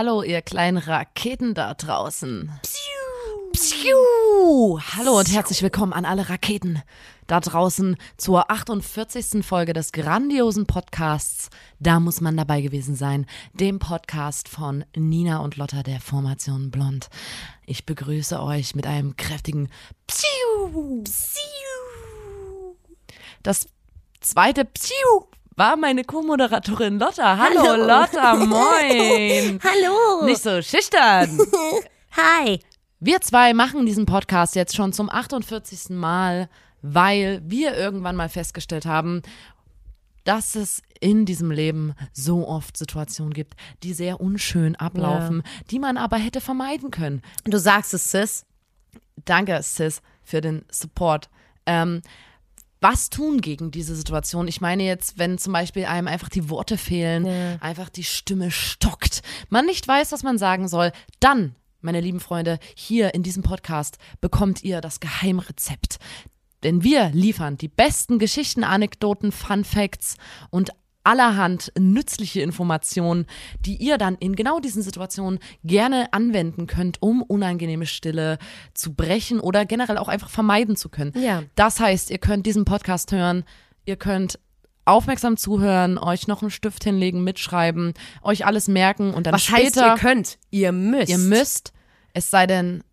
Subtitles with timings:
[0.00, 2.52] Hallo, ihr kleinen Raketen da draußen.
[3.50, 4.78] Psiu.
[4.96, 6.80] Hallo und herzlich willkommen an alle Raketen
[7.26, 9.44] da draußen zur 48.
[9.44, 11.50] Folge des grandiosen Podcasts.
[11.80, 17.10] Da muss man dabei gewesen sein, dem Podcast von Nina und Lotta der Formation Blond.
[17.66, 19.68] Ich begrüße euch mit einem kräftigen
[20.06, 21.02] Psiu.
[21.02, 22.76] Psiu.
[23.42, 23.66] Das
[24.20, 25.26] zweite Psiu
[25.58, 27.36] war meine Co-Moderatorin Lotta.
[27.36, 27.84] Hallo, Hallo.
[27.84, 29.58] Lotta, moin.
[29.64, 30.24] Hallo.
[30.24, 31.36] Nicht so schüchtern.
[32.12, 32.60] Hi.
[33.00, 35.90] Wir zwei machen diesen Podcast jetzt schon zum 48.
[35.90, 36.48] Mal,
[36.80, 39.22] weil wir irgendwann mal festgestellt haben,
[40.22, 45.96] dass es in diesem Leben so oft Situationen gibt, die sehr unschön ablaufen, die man
[45.96, 47.20] aber hätte vermeiden können.
[47.44, 48.46] Du sagst es, Sis.
[49.24, 51.28] Danke, Sis, für den Support.
[51.66, 52.02] Ähm,
[52.80, 54.48] was tun gegen diese Situation?
[54.48, 57.26] Ich meine jetzt, wenn zum Beispiel einem einfach die Worte fehlen,
[57.60, 62.58] einfach die Stimme stockt, man nicht weiß, was man sagen soll, dann, meine lieben Freunde,
[62.74, 65.98] hier in diesem Podcast bekommt ihr das Geheimrezept.
[66.62, 70.16] Denn wir liefern die besten Geschichten, Anekdoten, Fun Facts
[70.50, 70.72] und
[71.08, 73.24] allerhand nützliche Informationen,
[73.64, 78.36] die ihr dann in genau diesen Situationen gerne anwenden könnt, um unangenehme Stille
[78.74, 81.14] zu brechen oder generell auch einfach vermeiden zu können.
[81.18, 81.44] Ja.
[81.54, 83.44] Das heißt, ihr könnt diesen Podcast hören,
[83.86, 84.38] ihr könnt
[84.84, 89.62] aufmerksam zuhören, euch noch einen Stift hinlegen, mitschreiben, euch alles merken und dann Was später
[89.64, 90.38] heißt, ihr könnt?
[90.50, 91.08] Ihr müsst.
[91.08, 91.72] ihr müsst,
[92.12, 92.84] es sei denn,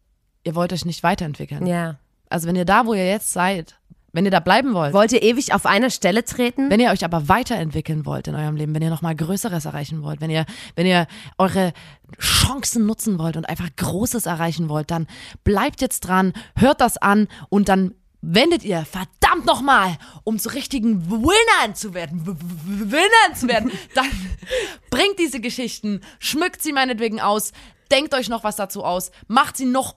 [0.46, 1.68] ihr wollt euch nicht weiterentwickeln.
[1.68, 2.00] Ja.
[2.30, 3.78] Also wenn ihr da, wo ihr jetzt seid,
[4.16, 6.70] wenn ihr da bleiben wollt, Wollt ihr ewig auf einer Stelle treten?
[6.70, 10.02] wenn ihr euch aber weiterentwickeln wollt in eurem Leben, wenn ihr noch mal Größeres erreichen
[10.02, 10.46] wollt, wenn ihr,
[10.76, 11.06] wenn ihr
[11.38, 11.74] eure
[12.20, 15.08] Chancen nutzen wollt und einfach Großes erreichen wollt, dann
[15.44, 20.50] bleibt jetzt dran, hört das an und dann wendet ihr verdammt noch mal, um zu
[20.50, 22.34] richtigen Winnern zu werden, W-
[22.92, 24.08] Winnern zu werden, dann
[24.90, 27.52] bringt diese Geschichten, schmückt sie meinetwegen aus,
[27.92, 29.96] denkt euch noch was dazu aus, macht sie noch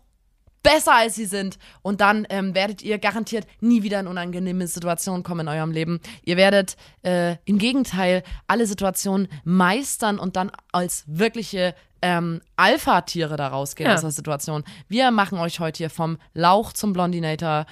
[0.62, 1.58] besser als sie sind.
[1.82, 6.00] Und dann ähm, werdet ihr garantiert nie wieder in unangenehme Situationen kommen in eurem Leben.
[6.24, 13.48] Ihr werdet äh, im Gegenteil alle Situationen meistern und dann als wirkliche ähm, Alpha-Tiere da
[13.48, 13.94] rausgehen Ja.
[13.94, 14.64] aus der Situation.
[14.88, 17.66] Wir machen euch heute hier vom Lauch zum Blondinator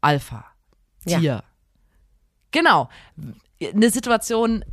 [0.00, 1.18] Alpha-Tier.
[1.20, 1.42] Ja.
[2.50, 2.88] Genau.
[3.62, 4.64] Eine Situation,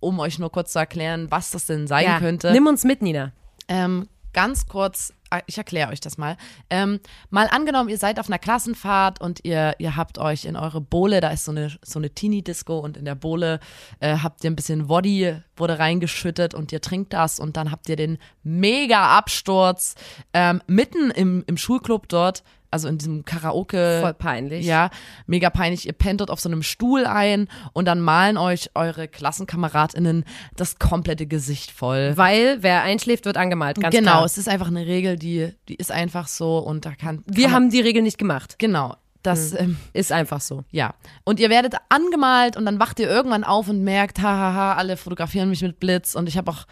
[0.00, 2.18] um euch nur kurz zu erklären, was das denn sein ja.
[2.18, 2.52] könnte.
[2.52, 3.32] Nimm uns mit, Nina.
[3.68, 5.12] Ähm, ganz kurz,
[5.46, 6.36] ich erkläre euch das mal.
[6.70, 7.00] Ähm,
[7.30, 11.20] mal angenommen, ihr seid auf einer Klassenfahrt und ihr, ihr habt euch in eure Bowle,
[11.20, 13.60] da ist so eine, so eine Teenie-Disco und in der Bowle
[14.00, 17.88] äh, habt ihr ein bisschen Woddy, wurde reingeschüttet und ihr trinkt das und dann habt
[17.88, 19.94] ihr den Mega-Absturz
[20.32, 24.00] ähm, mitten im, im Schulclub dort, also in diesem Karaoke.
[24.02, 24.66] Voll peinlich.
[24.66, 24.90] Ja,
[25.26, 25.86] mega peinlich.
[25.86, 30.24] Ihr pennt dort auf so einem Stuhl ein und dann malen euch eure KlassenkameradInnen
[30.56, 32.16] das komplette Gesicht voll.
[32.16, 33.80] Weil wer einschläft, wird angemalt.
[33.80, 34.24] Ganz genau, klar.
[34.24, 37.22] es ist einfach eine Regel, die, die ist einfach so und da kann.
[37.26, 38.58] Wir kann man, haben die Regel nicht gemacht.
[38.58, 38.94] Genau.
[39.22, 40.62] Das, ähm, Ist einfach so.
[40.70, 40.94] ja.
[41.24, 45.50] Und ihr werdet angemalt und dann wacht ihr irgendwann auf und merkt, hahaha, alle fotografieren
[45.50, 46.66] mich mit Blitz und ich habe auch,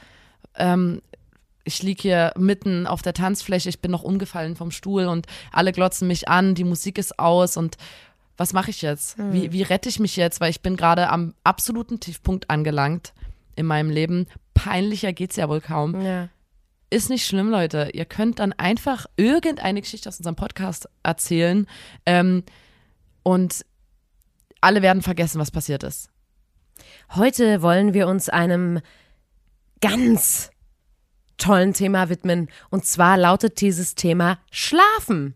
[0.55, 1.03] ähm,
[1.65, 5.72] ich lieg hier mitten auf der Tanzfläche, ich bin noch umgefallen vom Stuhl und alle
[5.72, 7.76] glotzen mich an, die Musik ist aus und
[8.37, 9.16] was mache ich jetzt?
[9.32, 10.41] Wie, wie rette ich mich jetzt?
[10.41, 13.15] Weil ich bin gerade am absoluten Tiefpunkt angelangt
[13.55, 14.26] in meinem Leben.
[14.55, 16.00] Peinlicher geht's ja wohl kaum.
[16.00, 16.28] Ja.
[16.94, 17.91] Ist nicht schlimm, Leute.
[17.93, 21.66] Ihr könnt dann einfach irgendeine Geschichte aus unserem Podcast erzählen
[22.06, 22.44] ähm,
[23.25, 23.66] und
[24.60, 26.09] alle werden vergessen, was passiert ist.
[27.16, 28.81] Heute wollen wir uns einem
[29.81, 30.50] ganz
[31.37, 32.49] tollen Thema widmen.
[32.70, 35.35] Und zwar lautet dieses Thema Schlafen.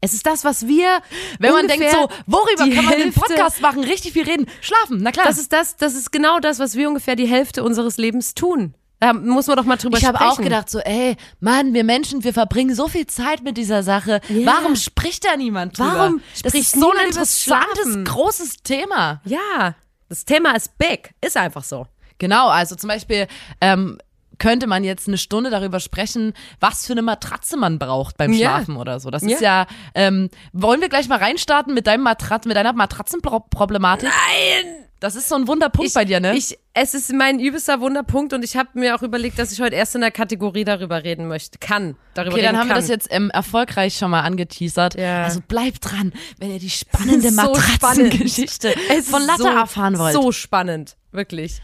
[0.00, 1.02] Es ist das, was wir.
[1.38, 3.84] Wenn man denkt so, worüber kann man den Hälfte- Podcast machen?
[3.84, 4.46] Richtig viel reden.
[4.62, 5.26] Schlafen, na klar.
[5.26, 8.74] Das ist das, das ist genau das, was wir ungefähr die Hälfte unseres Lebens tun.
[8.98, 10.32] Da muss man doch mal drüber ich habe sprechen.
[10.32, 14.20] auch gedacht so, ey, Mann, wir Menschen, wir verbringen so viel Zeit mit dieser Sache.
[14.28, 14.46] Ja.
[14.46, 15.92] Warum spricht da niemand drüber?
[15.94, 19.20] Warum das spricht ist so ein interessantes, großes Thema.
[19.24, 19.74] Ja,
[20.08, 21.14] das Thema ist big.
[21.20, 21.86] Ist einfach so.
[22.18, 23.26] Genau, also zum Beispiel
[23.60, 23.98] ähm,
[24.38, 28.50] könnte man jetzt eine Stunde darüber sprechen, was für eine Matratze man braucht beim Ja.
[28.50, 29.10] Schlafen oder so.
[29.10, 34.08] Das ist ja, ähm, wollen wir gleich mal reinstarten mit deinem Matrat mit deiner Matratzenproblematik?
[34.08, 34.86] Nein!
[34.98, 36.34] Das ist so ein Wunderpunkt ich, bei dir, ne?
[36.34, 39.76] Ich, es ist mein übelster Wunderpunkt und ich habe mir auch überlegt, dass ich heute
[39.76, 41.58] erst in der Kategorie darüber reden möchte.
[41.58, 41.96] Kann.
[42.14, 42.76] Darüber okay, reden dann haben kann.
[42.76, 44.94] wir das jetzt ähm, erfolgreich schon mal angeteasert.
[44.94, 45.24] Ja.
[45.24, 49.98] Also bleibt dran, wenn ihr die spannende So Matratzengeschichte Es von ist Latte so, erfahren
[49.98, 50.14] wollt.
[50.14, 50.96] So spannend.
[51.12, 51.60] Wirklich.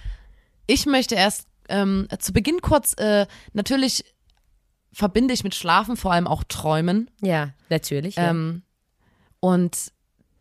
[0.67, 4.05] Ich möchte erst ähm, zu Beginn kurz, äh, natürlich
[4.93, 7.11] verbinde ich mit Schlafen vor allem auch Träumen.
[7.21, 8.17] Ja, natürlich.
[8.17, 8.31] Ja.
[8.31, 8.63] Ähm,
[9.41, 9.91] und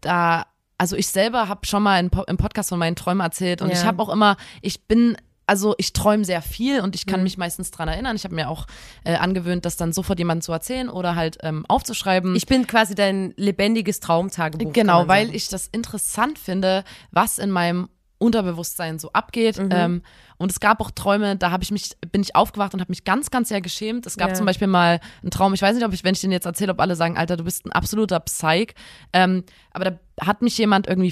[0.01, 0.45] da,
[0.77, 3.69] also ich selber habe schon mal im, Po- im Podcast von meinen Träumen erzählt und
[3.69, 3.75] Ja.
[3.75, 5.15] ich habe auch immer, ich bin,
[5.47, 7.23] also ich träume sehr viel und ich kann Mhm.
[7.23, 8.15] mich meistens dran erinnern.
[8.15, 8.67] Ich habe mir auch
[9.03, 12.35] äh, angewöhnt, das dann sofort jemandem zu erzählen oder halt ähm, aufzuschreiben.
[12.35, 14.73] ich bin quasi dein lebendiges Traumtagebuch.
[14.73, 17.89] Genau, weil ich das interessant finde, was in meinem
[18.21, 19.57] Unterbewusstsein so abgeht.
[19.59, 19.69] Mhm.
[19.71, 20.01] Ähm,
[20.37, 23.03] und es gab auch Träume, da habe ich mich, bin ich aufgewacht und habe mich
[23.03, 24.05] ganz, ganz sehr geschämt.
[24.05, 24.35] Es gab Ja.
[24.35, 26.71] zum Beispiel mal einen Traum, ich weiß nicht, ob ich, wenn ich den jetzt erzähle,
[26.71, 28.73] ob alle sagen, Alter, du bist ein absoluter Psych.
[29.13, 31.11] Ähm, aber da hat mich jemand irgendwie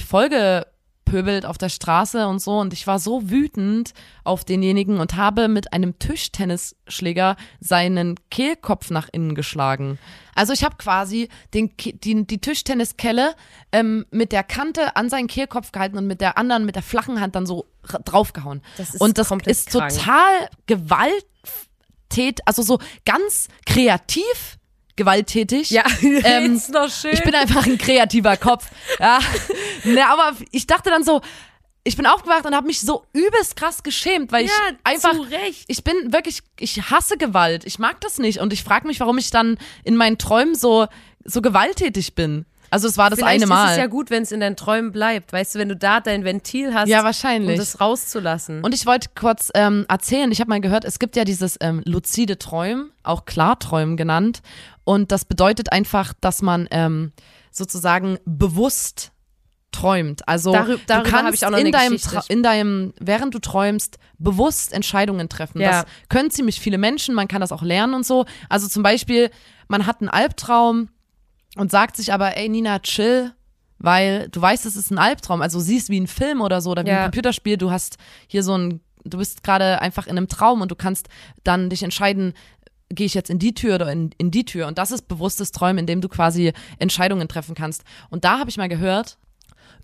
[1.10, 5.48] vollgepöbelt auf der Straße und so und ich war so wütend auf denjenigen und habe
[5.48, 9.98] mit einem Tischtennisschläger seinen Kehlkopf nach innen geschlagen.
[10.36, 13.36] Also ich habe quasi den, die, die Tischtenniskelle
[13.72, 17.20] ähm, mit der Kante an seinen Kehlkopf gehalten und mit der anderen, mit der flachen
[17.20, 18.62] Hand dann so draufgehauen.
[18.78, 24.59] Das ist und das ist total gewalttät, also so ganz kreativ
[25.00, 25.72] gewalttätig.
[25.72, 27.14] Ja, Ähm, ist noch schön.
[27.14, 28.68] Ich bin einfach ein kreativer Kopf.
[29.00, 29.20] Ja.
[29.86, 31.22] Ne, aber ich dachte dann so,
[31.86, 35.22] ich bin aufgewacht und habe mich so übelst krass geschämt, weil ich ja, einfach zu
[35.22, 35.64] Recht.
[35.68, 37.66] ich bin wirklich, ich hasse Gewalt.
[37.66, 40.88] Ich mag das nicht und ich frage mich, warum ich dann in meinen Träumen so
[41.24, 42.46] so gewalttätig bin.
[42.72, 43.66] Also es war das Vielleicht eine Mal.
[43.66, 45.34] ist es ja gut, wenn es in deinen Träumen bleibt.
[45.34, 47.52] Weißt du, wenn du da dein Ventil hast, Ja, wahrscheinlich.
[47.54, 48.64] um das rauszulassen.
[48.64, 51.82] Und ich wollte kurz ähm, erzählen, ich habe mal gehört, es gibt ja dieses ähm,
[51.86, 54.42] luzide Träumen, auch Klarträumen genannt.
[54.84, 57.12] Und das bedeutet einfach, dass man ähm,
[57.52, 59.12] sozusagen bewusst
[59.72, 60.28] träumt.
[60.28, 65.62] Also Darü- du kannst in eine deinem, in deinem, während du träumst, bewusst Entscheidungen treffen.
[65.62, 65.84] Ja.
[65.84, 68.26] Das können ziemlich viele Menschen, man kann das auch lernen und so.
[68.50, 69.30] Also zum Beispiel,
[69.68, 70.90] man hat einen Albtraum
[71.60, 73.34] und sagt sich aber, ey Nina, chill,
[73.78, 75.42] weil du weißt, es ist ein Albtraum.
[75.42, 76.98] Also siehst wie ein Film oder so oder wie Ja.
[77.00, 77.98] ein Computerspiel, du hast
[78.28, 81.08] hier so ein, du bist gerade einfach in einem Traum und du kannst
[81.44, 82.34] dann dich entscheiden,
[82.90, 84.68] gehe ich jetzt in die Tür oder in, in die Tür.
[84.68, 87.84] Und das ist bewusstes Träumen, in dem du quasi Entscheidungen treffen kannst.
[88.10, 89.18] Und da habe ich mal gehört,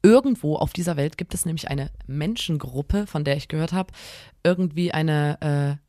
[0.02, 3.92] irgendwo auf dieser Welt gibt es nämlich eine Menschengruppe, von der ich gehört habe,
[4.44, 5.82] irgendwie eine, äh,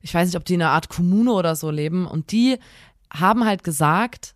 [0.00, 2.06] ich weiß nicht, ob die in einer Art Kommune oder so leben.
[2.06, 2.58] Und die
[3.12, 4.34] haben halt gesagt,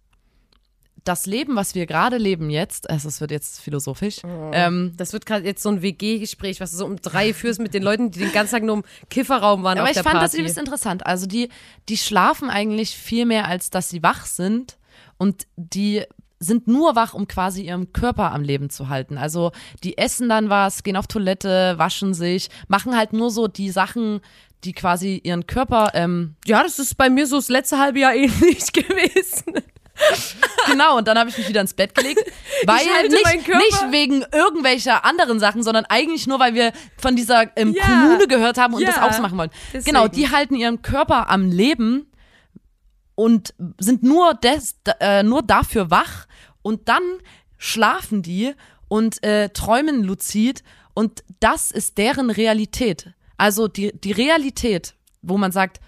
[1.05, 4.21] das Leben, was wir gerade leben jetzt, also es wird jetzt philosophisch,
[4.53, 7.75] ähm, das wird gerade jetzt so ein WG-Gespräch, was du so um drei führst mit
[7.75, 10.39] den Leuten, die den ganzen Tag nur im Kifferraum waren Aber ich fand das Party.
[10.39, 11.07] übelst interessant.
[11.07, 11.49] Also die,
[11.89, 14.79] die schlafen eigentlich viel mehr, als dass sie wach sind.
[15.19, 16.03] Und die
[16.39, 19.19] sind nur wach, um quasi ihren Körper am Leben zu halten.
[19.19, 19.53] Also
[19.85, 24.21] die essen dann was, gehen auf Toilette, waschen sich, machen halt nur so die Sachen,
[24.65, 28.15] die quasi ihren Körper, ähm, ja, das ist bei mir so das letzte halbe Jahr
[28.15, 29.63] ähnlich gewesen.
[30.67, 32.21] genau, und dann habe ich mich wieder ins Bett gelegt.
[32.65, 37.75] Weil nicht, nicht wegen irgendwelcher anderen Sachen, sondern eigentlich nur, weil wir von dieser ähm,
[37.75, 37.85] Ja.
[37.85, 38.89] Kommune gehört haben und Ja.
[38.89, 39.51] das auch so machen wollen.
[39.73, 39.85] Deswegen.
[39.85, 42.11] Genau, die halten ihren Körper am Leben
[43.15, 46.27] und sind nur, des, äh, nur dafür wach
[46.63, 47.03] und dann
[47.59, 48.55] schlafen die
[48.89, 50.63] und äh, träumen luzid
[50.95, 53.13] und das ist deren Realität.
[53.37, 55.81] Also die, die Realität, wo man sagt,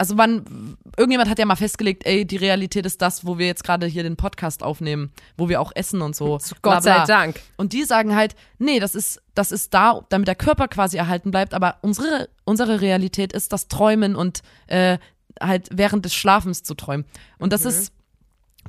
[0.00, 3.64] also man, irgendjemand hat ja mal festgelegt, ey, die Realität ist das, wo wir jetzt
[3.64, 6.38] gerade hier den Podcast aufnehmen, wo wir auch essen und so.
[6.62, 7.04] Gott sei.
[7.04, 7.38] Dank.
[7.58, 11.30] Und die sagen halt, nee, das ist, das ist da, damit der Körper quasi erhalten
[11.30, 14.96] bleibt, aber unsere, unsere Realität ist das Träumen und äh,
[15.38, 17.04] halt während des Schlafens zu träumen.
[17.38, 17.92] Und das ist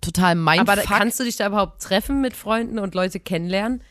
[0.01, 0.67] total mein Mhm.
[0.67, 3.81] Aber da, kannst du dich da überhaupt treffen mit Freunden und Leute kennenlernen?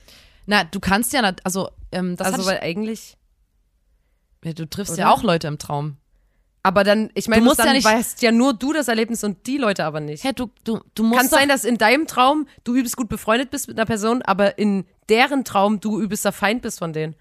[0.45, 3.17] Na, du kannst ja, also, ähm, das also, weil eigentlich.
[4.43, 5.01] ich, ja, du triffst oder?
[5.01, 5.97] ja auch Leute im Traum.
[6.63, 9.25] Aber dann, ich meine, Du musst dann ja nicht- weißt ja nur du das Erlebnis
[9.25, 10.25] und die Leute aber nicht.
[10.25, 13.51] Hä, du, du, du musst Kann sein, dass in deinem Traum du übelst gut befreundet
[13.51, 17.15] bist mit einer Person, aber in deren Traum du übelster Feind bist von denen.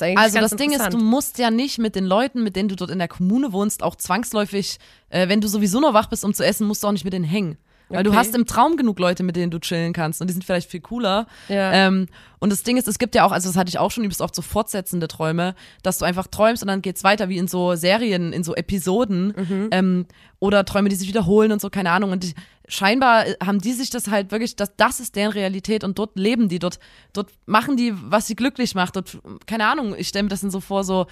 [0.00, 2.74] Eigentlich Also das Ding ist, du musst ja nicht mit den Leuten, mit denen du
[2.76, 6.34] dort in der Kommune wohnst, auch zwangsläufig, äh, wenn du sowieso nur wach bist, um
[6.34, 7.56] zu essen, musst du auch nicht mit denen hängen.
[7.94, 8.18] Weil du Okay.
[8.18, 10.80] hast im Traum genug Leute, mit denen du chillen kannst und die sind vielleicht viel
[10.80, 11.26] cooler.
[11.48, 11.72] Ja.
[11.72, 12.06] Ähm,
[12.40, 14.20] und das Ding ist, es gibt ja auch, also das hatte ich auch schon übelst
[14.20, 17.74] oft so fortsetzende Träume, dass du einfach träumst und dann geht's weiter wie in so
[17.74, 19.68] Serien, in so Episoden Mhm.
[19.70, 20.06] ähm,
[20.40, 22.12] oder Träume, die sich wiederholen und so, keine Ahnung.
[22.12, 22.34] Und die,
[22.68, 26.18] scheinbar äh, haben die sich das halt wirklich, das, das ist deren Realität und dort
[26.18, 26.78] leben die, dort,
[27.12, 28.96] dort machen die, was sie glücklich macht.
[28.96, 31.06] Dort, keine Ahnung, ich stelle mir das dann so vor, so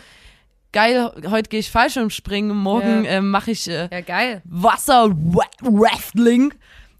[0.72, 3.12] geil, heute gehe ich Fallschirmspringen, morgen Ja.
[3.12, 4.42] ähm, mache ich äh, Ja, geil.
[4.44, 6.52] Wasserrafting.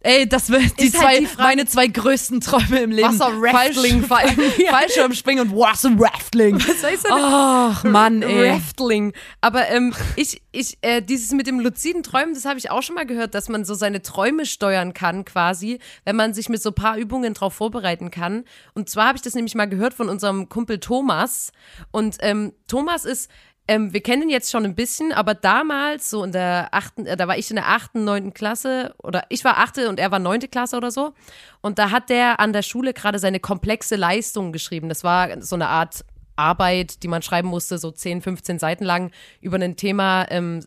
[0.05, 3.07] Ey, das wird die Ist zwei, halt die meine zwei größten Träume im Leben.
[3.21, 4.03] Wasserrafting allem.
[4.09, 4.27] Fall,
[4.69, 6.57] Fallschirmspringen und Wasserrafting.
[6.59, 7.13] Was heißt denn?
[7.15, 8.51] Ach, Mann, ey.
[8.51, 9.13] Raftling.
[9.41, 12.97] Aber ähm, ich, ich, äh, dieses mit dem luziden Träumen, das habe ich auch schon
[12.97, 16.71] mal gehört, dass man so seine Träume steuern kann, quasi, wenn man sich mit so
[16.71, 18.43] ein paar Übungen drauf vorbereiten kann.
[18.75, 21.53] Und zwar habe ich das nämlich mal gehört von unserem Kumpel Thomas.
[21.93, 23.31] Und ähm, Thomas ist.
[23.69, 27.17] Ähm, wir kennen ihn jetzt schon ein bisschen, aber damals, so in der achten, äh,
[27.17, 30.19] da war ich in der achten, neunten Klasse, oder ich war achte und er war
[30.19, 31.13] neunte Klasse oder so.
[31.61, 34.89] Und da hat der an der Schule gerade seine komplexe Leistung geschrieben.
[34.89, 36.05] Das war so eine Art
[36.35, 40.65] Arbeit, die man schreiben musste, so 10, 15 Seiten lang über ein Thema ähm,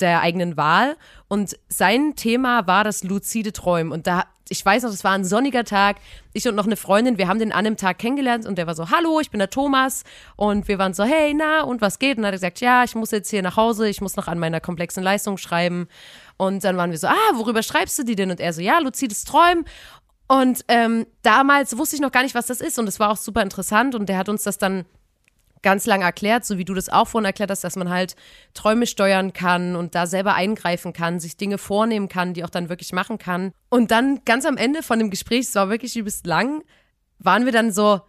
[0.00, 0.96] der eigenen Wahl.
[1.28, 3.92] Und sein Thema war das luzide Träumen.
[3.92, 5.96] Und da, ich weiß noch, das war ein sonniger Tag.
[6.32, 8.74] Ich und noch eine Freundin, wir haben den an einem Tag kennengelernt und der war
[8.74, 10.04] so, hallo, ich bin der Thomas.
[10.36, 12.16] Und wir waren so, hey, na, und was geht?
[12.16, 14.28] Und dann hat er gesagt, ja, ich muss jetzt hier nach Hause, ich muss noch
[14.28, 15.88] an meiner komplexen Leistung schreiben.
[16.36, 18.30] Und dann waren wir so, ah, worüber schreibst du die denn?
[18.30, 19.64] Und er so, ja, luzides Träumen.
[20.28, 22.78] Und ähm, damals wusste ich noch gar nicht, was das ist.
[22.78, 23.94] Und es war auch super interessant.
[23.94, 24.84] Und der hat uns das dann
[25.62, 28.16] ganz lang erklärt, so wie du das auch vorhin erklärt hast, dass man halt
[28.54, 32.68] Träume steuern kann und da selber eingreifen kann, sich Dinge vornehmen kann, die auch dann
[32.68, 33.52] wirklich machen kann.
[33.68, 36.62] Und dann ganz am Ende von dem Gespräch, es war wirklich übelst lang,
[37.18, 38.00] waren wir dann so,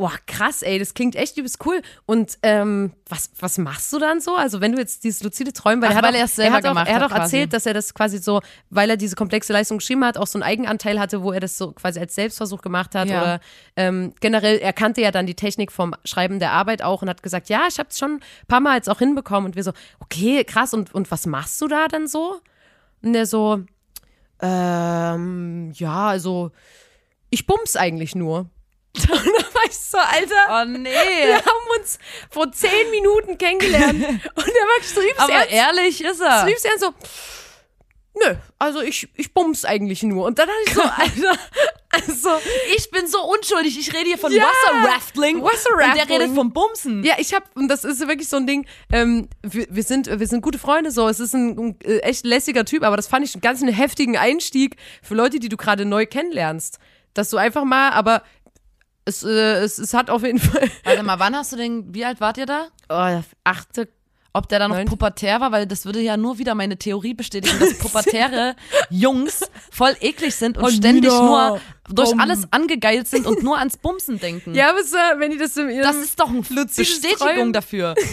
[0.00, 1.82] boah, krass, ey, das klingt echt übelst cool.
[2.06, 4.34] Und ähm, was, was machst du dann so?
[4.34, 6.36] Also wenn du jetzt dieses luzide Träumen, weil, Ach, er hat weil auch, er es
[6.36, 7.22] selber hat auch, gemacht er hat auch quasi.
[7.22, 8.40] erzählt, dass er das quasi so,
[8.70, 11.58] weil er diese komplexe Leistung geschrieben hat, auch so einen Eigenanteil hatte, wo er das
[11.58, 13.20] so quasi als Selbstversuch gemacht hat Ja.
[13.20, 13.40] oder
[13.76, 17.22] ähm, generell, er kannte ja dann die Technik vom Schreiben der Arbeit auch und hat
[17.22, 19.72] gesagt, ja, ich habe es schon ein paar Mal jetzt auch hinbekommen und wir so,
[19.98, 22.40] okay, krass und, und was machst du da denn so?
[23.02, 23.60] Und der so,
[24.40, 26.52] ähm, ja, also
[27.28, 28.48] ich bums eigentlich nur.
[28.96, 30.90] Und da war ich so, Alter, Oh nee.
[30.92, 31.98] wir haben uns
[32.30, 36.44] vor zehn Minuten kennengelernt und der war übelst Aber ernst, ehrlich ist er.
[36.46, 36.92] liebst ernst so,
[38.14, 40.26] nö, also ich, ich bums eigentlich nur.
[40.26, 41.38] Und dann hatte ich so, Alter,
[41.92, 42.30] also,
[42.76, 43.78] Ich bin so unschuldig.
[43.78, 44.44] Ich rede hier von Ja.
[44.46, 45.42] Wasserrafting.
[45.42, 46.00] Wasserrafting.
[46.02, 47.04] Und der redet vom Bumsen.
[47.04, 50.26] ja, ich hab, und das ist wirklich so ein Ding, ähm, wir, wir, sind, wir
[50.26, 53.24] sind gute Freunde, so, es ist ein, ein äh, echt lässiger Typ, aber das fand
[53.24, 56.78] ich einen ganz einen heftigen Einstieg für Leute, die du gerade neu kennenlernst.
[57.12, 58.22] Dass du einfach mal, aber
[59.10, 59.28] es, äh,
[59.62, 62.38] es, es hat auf jeden Fall, Warte mal, wann hast du den, wie alt wart
[62.38, 62.68] ihr da?
[62.88, 63.88] oh, achte,
[64.32, 64.90] Ob der da noch Neunte.
[64.90, 68.54] pubertär war, weil das würde ja nur wieder meine Theorie bestätigen, dass pubertäre
[68.88, 71.20] Jungs voll eklig sind und Oh, ständig Nina.
[71.50, 72.20] nur durch Bum.
[72.20, 74.54] alles angegeilt sind und nur ans Bumsen denken.
[74.54, 77.52] ja, aber äh, wenn die das im Das ist doch eine Bestätigung Träumen.
[77.52, 77.94] dafür.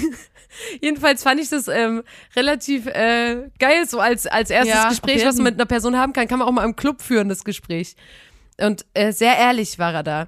[0.82, 2.02] Jedenfalls fand ich das ähm,
[2.36, 6.14] relativ äh, geil, so als, als erstes Ja, Gespräch, was man mit einer Person haben
[6.14, 7.96] kann, kann man auch mal im Club führen, das Gespräch.
[8.60, 10.28] Und äh, sehr ehrlich war er da.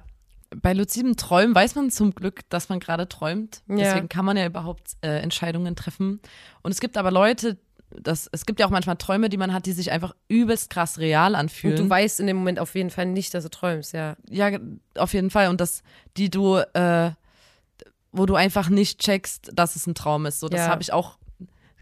[0.56, 3.62] Bei luzidem Träumen weiß man zum Glück, dass man gerade träumt.
[3.68, 3.76] Ja.
[3.76, 6.20] Deswegen kann man ja überhaupt äh, Entscheidungen treffen.
[6.62, 7.56] Und es gibt aber Leute,
[7.90, 10.98] das, es gibt ja auch manchmal Träume, die man hat, die sich einfach übelst krass
[10.98, 11.78] real anfühlen.
[11.78, 14.16] Und du weißt in dem Moment auf jeden Fall nicht, dass du träumst, ja.
[14.28, 14.50] Ja,
[14.96, 15.48] auf jeden Fall.
[15.48, 15.82] Und das,
[16.16, 17.12] die du, äh,
[18.12, 20.40] wo du einfach nicht checkst, dass es ein Traum ist.
[20.40, 20.68] So, das Ja.
[20.68, 21.18] habe ich auch,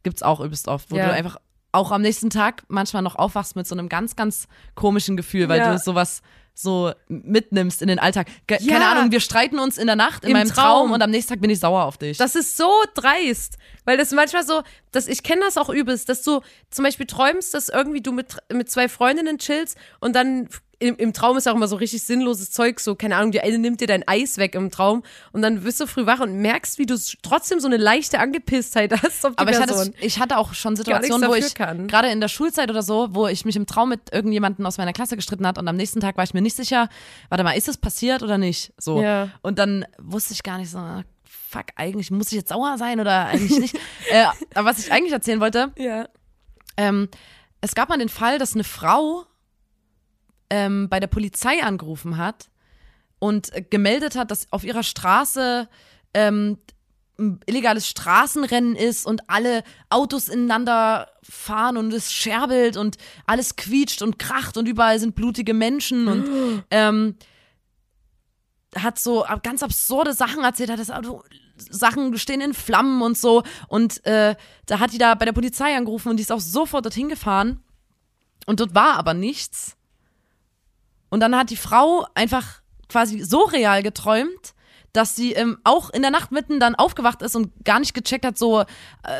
[0.02, 1.06] gibt's auch übelst oft, wo Ja.
[1.06, 1.36] du einfach
[1.72, 5.58] auch am nächsten Tag manchmal noch aufwachst mit so einem ganz, ganz komischen Gefühl, weil
[5.60, 5.72] Ja.
[5.72, 6.22] du sowas
[6.60, 8.26] so mitnimmst in den Alltag.
[8.48, 8.72] Ge Ja.
[8.74, 10.88] Keine Ahnung, wir streiten uns in der Nacht in Im meinem Traum.
[10.88, 10.92] Traum.
[10.92, 12.18] und am nächsten Tag bin ich sauer auf dich.
[12.18, 16.22] Das ist so dreist, weil das manchmal so, dass ich kenne das auch übelst, dass
[16.22, 20.48] du zum Beispiel träumst, dass irgendwie du mit, mit zwei Freundinnen chillst und dann
[20.80, 23.58] im, im Traum ist auch immer so richtig sinnloses Zeug, so, keine Ahnung, die eine
[23.58, 26.78] nimmt dir dein Eis weg im Traum und dann wirst du früh wach und merkst,
[26.78, 29.94] wie du trotzdem so eine leichte Angepisstheit hast auf die Aber ich hatte, Person.
[30.00, 33.44] ich hatte auch schon Situationen, wo ich gerade in der Schulzeit oder so, wo ich
[33.44, 36.24] mich im Traum mit irgendjemandem aus meiner Klasse gestritten hat und am nächsten Tag war
[36.24, 36.88] ich mir nicht sicher,
[37.28, 38.72] warte mal, ist es passiert oder nicht?
[38.78, 39.02] So.
[39.02, 39.30] Ja.
[39.42, 40.78] Und dann wusste ich gar nicht so,
[41.24, 43.74] fuck, eigentlich muss ich jetzt sauer sein oder eigentlich nicht.
[44.10, 46.08] äh, aber was ich eigentlich erzählen wollte, ja.
[46.76, 47.08] ähm,
[47.60, 49.24] es gab mal den Fall, dass eine Frau
[50.50, 52.50] ähm, bei der Polizei angerufen hat
[53.18, 55.68] und gemeldet hat, dass auf ihrer Straße
[56.14, 56.58] ähm,
[57.18, 64.02] ein illegales Straßenrennen ist und alle Autos ineinander fahren und es scherbelt und alles quietscht
[64.02, 67.16] und kracht und überall sind blutige Menschen und ähm,
[68.76, 71.24] hat so ganz absurde Sachen erzählt, hat das Auto
[71.56, 74.36] Sachen stehen in Flammen und so und äh,
[74.66, 77.64] da hat die da bei der Polizei angerufen und die ist auch sofort dorthin gefahren
[78.46, 79.76] und dort war aber nichts
[81.10, 84.54] und dann hat die Frau einfach quasi so real geträumt,
[84.92, 88.24] dass sie ähm, auch in der Nacht mitten dann aufgewacht ist und gar nicht gecheckt
[88.24, 88.64] hat, so, äh,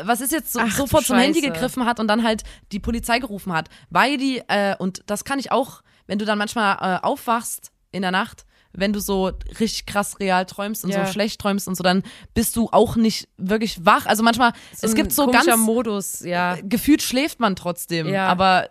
[0.03, 3.19] was ist jetzt so, Ach, sofort zum Handy gegriffen hat und dann halt die Polizei
[3.19, 3.69] gerufen hat.
[3.89, 8.01] Weil die, äh, und das kann ich auch, wenn du dann manchmal äh, aufwachst in
[8.01, 11.05] der Nacht, wenn du so richtig krass real träumst und Ja.
[11.05, 12.03] so schlecht träumst und so, dann
[12.33, 14.05] bist du auch nicht wirklich wach.
[14.05, 16.57] Also manchmal, es ein gibt so ganz Modus, ja.
[16.63, 18.27] gefühlt schläft man trotzdem, Ja.
[18.27, 18.69] aber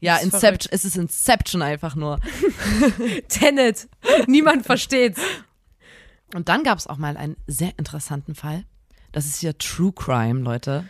[0.00, 2.18] Ja, Inception, es ist Inception einfach nur.
[3.28, 3.88] Tenet.
[4.26, 5.20] Niemand versteht's.
[6.34, 8.64] Und dann gab es auch mal einen sehr interessanten Fall.
[9.12, 10.88] Das ist hier True Crime, Leute.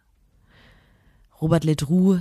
[1.40, 2.18] Robert Ledru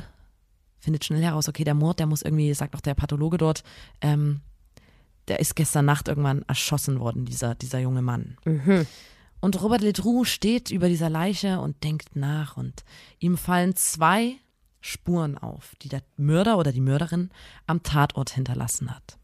[0.78, 3.64] findet schnell heraus, okay, der Mord, der muss irgendwie, sagt auch der Pathologe dort,
[4.00, 4.42] ähm,
[5.28, 8.38] der ist gestern Nacht irgendwann erschossen worden, dieser, dieser junge Mann.
[9.42, 12.84] Und Robert Ledru steht über dieser Leiche und denkt nach und
[13.18, 14.36] ihm fallen zwei
[14.82, 17.32] Spuren auf, die der Mörder oder die Mörderin
[17.66, 19.18] am Tatort hinterlassen hat.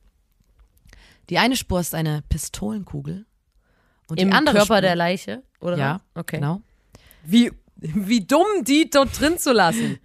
[1.29, 3.27] Die eine Spur ist eine Pistolenkugel
[4.10, 5.78] und Im Körper Spur, der Leiche, oder?
[5.78, 6.38] ja, okay.
[6.38, 6.62] genau.
[7.24, 10.00] Wie, wie dumm, die dort drin zu lassen.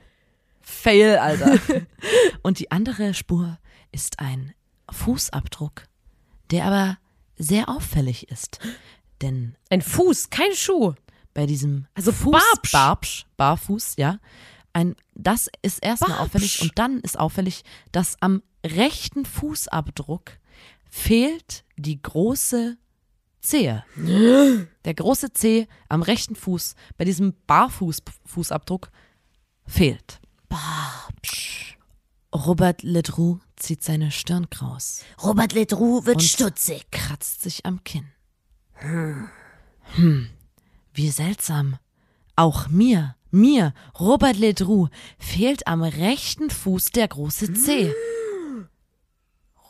[0.61, 1.58] Fail, Alter.
[2.42, 3.58] und die andere Spur
[3.92, 4.54] ist ein
[4.90, 5.84] Fußabdruck,
[6.50, 6.99] der aber
[7.37, 8.58] sehr auffällig ist.
[9.23, 10.94] Denn Ein Fuß, kein Schuh.
[11.34, 12.73] bei diesem Also Fuß, Barbsch.
[12.73, 14.18] Barbsch, Barfuß, ja,
[14.73, 16.23] ein, das ist erstmal Barbsch.
[16.25, 20.32] auffällig und dann ist auffällig, dass am rechten Fußabdruck
[20.90, 22.76] fehlt die große
[23.44, 23.84] Zehe.
[24.84, 28.88] Der große Zeh am rechten Fuß bei diesem Barfuß-Fußabdruck
[29.66, 30.20] fehlt.
[32.34, 36.90] Robert Ledru zieht seine Stirn kraus, Robert Ledru wird Und- stutzig.
[36.90, 38.06] kratzt sich am Kinn.
[39.94, 40.28] Hm,
[40.92, 41.76] wie seltsam.
[42.36, 47.92] Auch mir, mir, Robert Ledru, fehlt am rechten Fuß der große Zeh.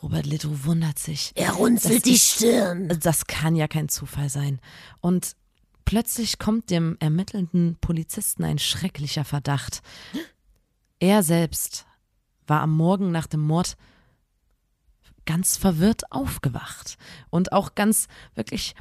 [0.05, 1.31] Robert Ledru wundert sich.
[1.33, 2.95] Er runzelt die Stirn.
[3.01, 4.59] Das kann ja kein Zufall sein.
[5.01, 5.35] Und
[5.83, 9.81] plötzlich kommt dem ermittelnden Polizisten ein schrecklicher Verdacht.
[10.99, 11.87] Er selbst
[12.45, 13.77] war am Morgen nach dem Mord
[15.25, 16.99] ganz verwirrt aufgewacht
[17.31, 18.75] und auch ganz wirklich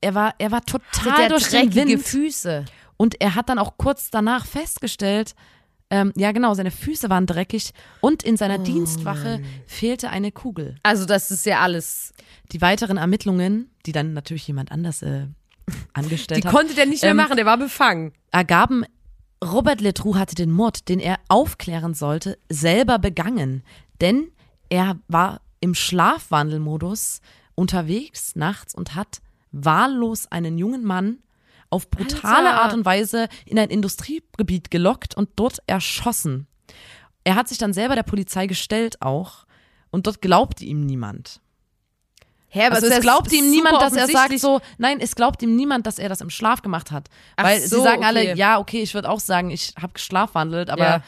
[0.00, 2.64] er war er war total durch den Wind Füße.
[2.96, 5.36] und er hat dann auch kurz danach festgestellt
[5.92, 11.04] ähm, ja genau seine Füße waren dreckig und in seiner Dienstwache fehlte eine Kugel Also
[11.04, 12.12] das ist ja alles.
[12.50, 15.26] die weiteren Ermittlungen, die dann natürlich jemand anders äh,
[15.92, 18.12] angestellt Die hat, konnte der nicht mehr Ähm, machen, der war befangen.
[18.30, 18.84] ergaben,
[19.44, 23.62] Robert Letroux hatte den Mord, den er aufklären sollte, selber begangen.
[24.00, 24.30] Denn
[24.68, 27.20] er war im Schlafwandelmodus
[27.54, 31.18] unterwegs nachts und hat wahllos einen jungen Mann
[31.72, 32.62] auf brutale Alter.
[32.62, 36.46] Art und Weise in ein Industriegebiet gelockt und dort erschossen.
[37.24, 39.46] Er hat sich dann selber der Polizei gestellt auch
[39.90, 41.40] und dort glaubte ihm niemand.
[42.48, 45.42] Hä, aber Also es ja glaubt ihm niemand, dass er sagt so, nein, es glaubt
[45.42, 47.08] ihm niemand, dass er das im Schlaf gemacht hat.
[47.36, 48.34] Ach Weil so, sie sagen alle, okay.
[48.36, 51.02] ja, okay, ich würde auch sagen, ich habe geschlafwandelt, aber Ja.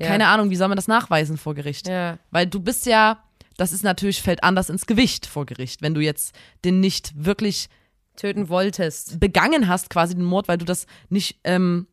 [0.00, 1.86] keine Ahnung, wie soll man das nachweisen vor Gericht?
[1.86, 2.18] Ja.
[2.32, 3.22] Weil du bist ja,
[3.56, 7.68] das ist natürlich, fällt anders ins Gewicht vor Gericht, wenn du jetzt den nicht wirklich
[8.16, 9.18] töten wolltest.
[9.20, 11.86] begangen hast, quasi den Mord, weil du das nicht ähm,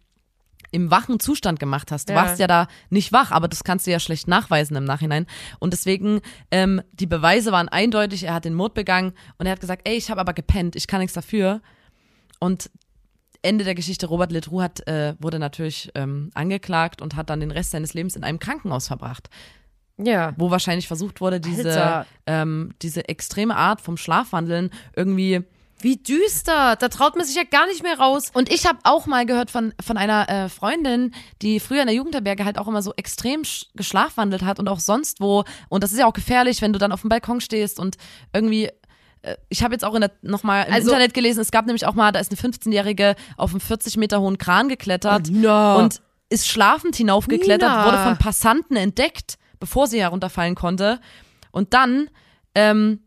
[0.71, 2.07] im wachen Zustand gemacht hast.
[2.09, 2.19] Du Ja.
[2.23, 5.25] warst ja da nicht wach, aber das kannst du ja schlecht nachweisen im Nachhinein.
[5.59, 9.59] Und deswegen, ähm, die Beweise waren eindeutig, er hat den Mord begangen und er hat
[9.59, 11.61] gesagt, ey, ich habe aber gepennt, ich kann nichts dafür.
[12.39, 12.69] Und
[13.41, 17.51] Ende der Geschichte, Robert Letroux hat, äh, wurde natürlich ähm, angeklagt und hat dann den
[17.51, 19.29] Rest seines Lebens in einem Krankenhaus verbracht,
[19.97, 20.33] Ja.
[20.37, 25.41] wo wahrscheinlich versucht wurde, diese, ähm, diese extreme Art vom Schlafwandeln irgendwie
[25.81, 26.75] Wie düster.
[26.75, 28.31] Da traut man sich ja gar nicht mehr raus.
[28.33, 31.95] Und ich habe auch mal gehört von, von einer äh, Freundin, die früher in der
[31.95, 35.43] Jugendherberge halt auch immer so extrem sch- geschlafwandelt hat und auch sonst wo.
[35.69, 37.97] Und das ist ja auch gefährlich, wenn du dann auf dem Balkon stehst und
[38.33, 38.69] irgendwie.
[39.23, 41.65] äh, Ich habe jetzt auch in der, noch mal im Also- Internet gelesen, es gab
[41.65, 45.75] nämlich auch mal, da ist eine 15-Jährige auf einen 40 Meter hohen Kran geklettert Nina.
[45.75, 47.85] und ist schlafend hinaufgeklettert, Nina.
[47.85, 50.99] wurde von Passanten entdeckt, bevor sie herunterfallen konnte.
[51.51, 52.09] Und dann
[52.55, 53.01] ähm,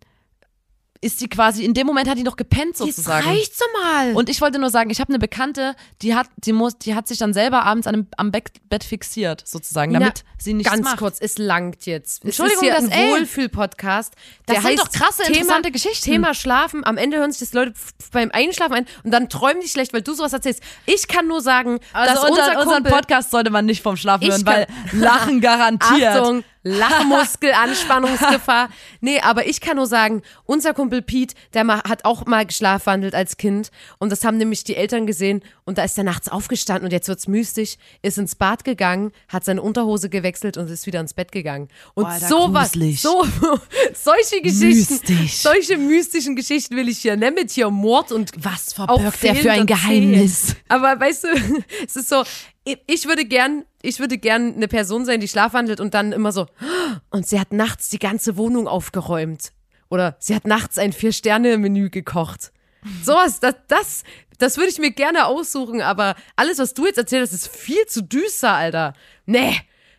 [1.05, 3.27] ist die quasi, in dem Moment hat die noch gepennt Jetzt sozusagen.
[3.27, 4.15] reicht's doch mal.
[4.15, 7.07] Und ich wollte nur sagen, ich habe eine Bekannte, die hat, die muss, die hat
[7.07, 10.85] sich dann selber abends an dem, am Bett, Bett fixiert, sozusagen, damit sie nichts Ganz
[10.85, 10.99] macht.
[10.99, 12.25] kurz, es langt jetzt.
[12.25, 13.11] Entschuldigung, es ist hier das- ein.
[13.11, 14.15] Wohlfühl-Podcast.
[14.47, 16.05] Das der sind heißt doch krasse, Thema, interessante Geschichten.
[16.11, 16.85] Thema Schlafen.
[16.85, 17.75] Am Ende hören sich das Leute
[18.13, 20.63] beim Einschlafen ein und dann träumen die schlecht, weil du sowas erzählst.
[20.87, 24.27] Ich kann nur sagen, dass Also unser, unser unseren Podcast sollte man nicht vom Schlafen
[24.29, 26.09] hören, weil Lachen garantiert.
[26.17, 28.69] Achtung, Lachmuskel, Anspannungsgefahr.
[29.01, 33.37] Nee, aber ich kann nur sagen, unser Kumpel Pete, der hat auch mal geschlafwandelt als
[33.37, 36.93] Kind und das haben nämlich die Eltern gesehen und da ist er nachts aufgestanden und
[36.93, 41.13] jetzt wird's mystisch, ist ins Bad gegangen, hat seine Unterhose gewechselt und ist wieder ins
[41.13, 41.69] Bett gegangen.
[41.93, 43.03] Und Alter, sowas, gruselig.
[43.03, 43.27] so,
[43.95, 45.37] solche Geschichten, Mystisch.
[45.37, 49.53] solche mystischen Geschichten will ich hier, ne, mit hier Mord und Was verbirgt der für
[49.53, 50.47] ein Geheimnis?
[50.47, 50.57] Zähne.
[50.69, 51.29] Aber weißt du,
[51.87, 52.25] es ist so,
[52.65, 56.47] ich- würde gern, ich würde gern eine Person sein, die schlafwandelt und dann immer so,
[57.11, 59.53] und sie hat nachts die ganze Wohnung aufgeräumt.
[59.91, 62.53] Oder sie hat nachts ein Vier-Sterne-Menü gekocht.
[63.03, 64.05] Sowas, das, das,
[64.39, 68.03] das würde ich mir gerne aussuchen, aber alles, was du jetzt erzählst, ist viel zu
[68.03, 68.95] düster, Alter.
[69.27, 69.57] Nee,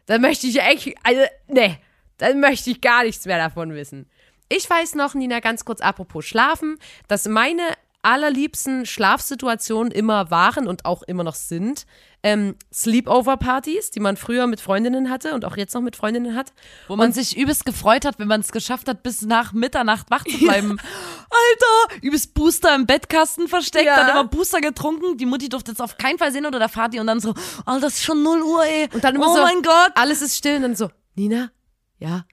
[0.08, 1.78] da möchte ich echt, also, nee,
[2.17, 4.10] dann möchte ich gar nichts mehr davon wissen.
[4.49, 7.63] Ich weiß noch, Nina, ganz kurz apropos Schlafen, dass meine
[8.06, 11.86] allerliebsten Schlafsituationen immer waren und auch immer noch sind
[12.26, 16.54] ähm, Sleepover-Partys, die man früher mit Freundinnen hatte und auch jetzt noch mit Freundinnen hat.
[16.88, 20.24] Wo man sich übelst gefreut hat, wenn man es geschafft hat, bis nach Mitternacht wach
[20.24, 20.72] zu bleiben.
[20.80, 23.96] Alter, übelst Booster im Bettkasten versteckt, Ja.
[23.98, 25.18] dann immer Booster getrunken.
[25.18, 27.82] Die Mutti durfte es auf keinen Fall sehen oder der Vati und dann so, Alter,
[27.82, 28.89] das ist schon 0 Uhr, ey.
[28.91, 29.91] Und dann immer oh so, mein Gott.
[29.94, 31.52] alles ist still und dann so, Nina,
[32.00, 32.26] ja,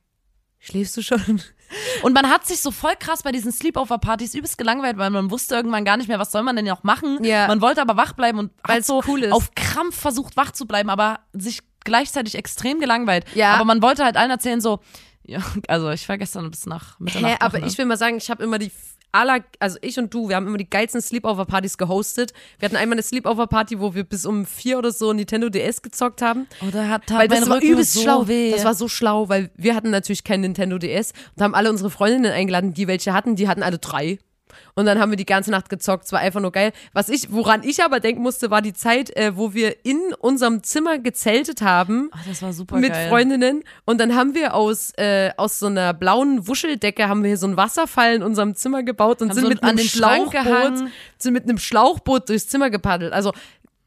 [0.63, 1.43] schläfst du schon?
[2.03, 5.55] Und man hat sich so voll krass bei diesen Sleepover-Partys übelst gelangweilt, weil man wusste
[5.55, 7.25] irgendwann gar nicht mehr, was soll man denn noch machen.
[7.25, 7.49] Ja.
[7.49, 9.33] Man wollte aber wach bleiben und hat Weil's so cool ist.
[9.33, 13.25] auf Krampf versucht, wach zu bleiben, aber sich gleichzeitig extrem gelangweilt.
[13.35, 13.55] Ja.
[13.55, 14.81] Aber man wollte halt allen erzählen, so,
[15.25, 17.33] ja, also ich war gestern bis nach Mitternacht.
[17.33, 17.67] Hä, aber ne?
[17.67, 18.71] ich will mal sagen, ich habe immer die
[19.13, 22.33] aller, also ich und du, wir haben immer die geilsten Sleepover-Partys gehostet.
[22.59, 26.23] Wir hatten einmal eine Sleepover-Party, wo wir bis um vier oder so Nintendo DS gezockt
[26.23, 26.49] haben.
[26.67, 28.29] Oder hat, hat Weil das war Rücken übelst so schlau.
[28.29, 28.51] Weh.
[28.51, 31.91] Das war so schlau, weil wir hatten natürlich kein Nintendo DS und haben alle unsere
[31.91, 34.19] Freundinnen eingeladen, die welche hatten, die hatten alle drei.
[34.75, 36.07] Und dann haben wir die ganze Nacht gezockt.
[36.07, 36.73] Es war einfach nur geil.
[36.93, 40.63] Was ich, woran ich aber denken musste, war die Zeit, äh, wo wir in unserem
[40.63, 43.09] Zimmer gezeltet haben Ach, das war super mit geil.
[43.09, 47.37] Freundinnen und dann haben wir aus äh, aus so einer blauen Wuscheldecke haben wir hier
[47.39, 51.33] so einen Wasserfall in unserem Zimmer gebaut und Haben sind so mit einem Schlauchboot sind
[51.33, 53.13] mit einem Schlauchboot durchs Zimmer gepaddelt.
[53.13, 53.33] Also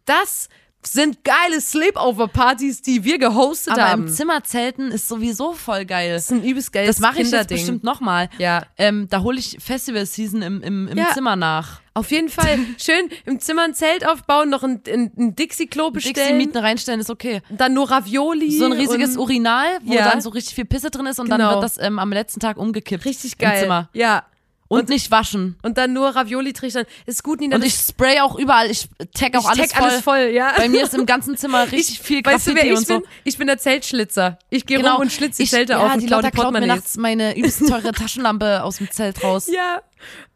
[0.06, 0.50] das
[0.88, 4.08] sind geile Sleepover-Partys, die wir gehostet aber haben.
[4.08, 6.14] im Zimmer zelten ist sowieso voll geil.
[6.14, 8.30] das ist ein übelst geiles Das mache ich jetzt bestimmt nochmal.
[8.38, 8.64] Ja.
[8.78, 11.10] Ähm, da hole ich Festival-Season im, im, im Ja.
[11.14, 11.82] Zimmer nach.
[11.94, 16.16] Auf jeden Fall schön im Zimmer ein Zelt aufbauen, noch ein, ein, ein Dixie-Klo bestellen,
[16.16, 17.42] Dixie-Mieten reinstellen ist okay.
[17.50, 18.52] dann nur Ravioli.
[18.52, 20.10] So ein riesiges Urinal, wo Ja.
[20.10, 21.38] dann so richtig viel Pisse drin ist und Genau.
[21.38, 23.06] dann wird das ähm, am letzten Tag umgekippt.
[23.06, 23.54] Richtig geil.
[23.56, 23.90] Im Zimmer.
[23.94, 24.26] Ja.
[24.68, 25.58] Und, nicht waschen.
[25.62, 26.86] Und dann nur Ravioli trichtern.
[27.06, 27.56] Ist gut, Nina.
[27.58, 29.90] Und ich spray auch überall, ich tag auch ich alles tag voll.
[29.90, 30.54] alles voll, ja.
[30.58, 33.00] Bei mir ist im ganzen Zimmer richtig viel weißt du, Graffiti wer ich und so.
[33.02, 33.10] bin?
[33.26, 34.40] Ich bin der Zeltschlitzer.
[34.50, 36.52] Ich gehe rum und schlitze die Ich- Zelte ja, auf und die klaue die klaut
[36.52, 39.48] mir nachts meine übelst teure Taschenlampe aus dem Zelt raus.
[39.54, 39.82] Ja.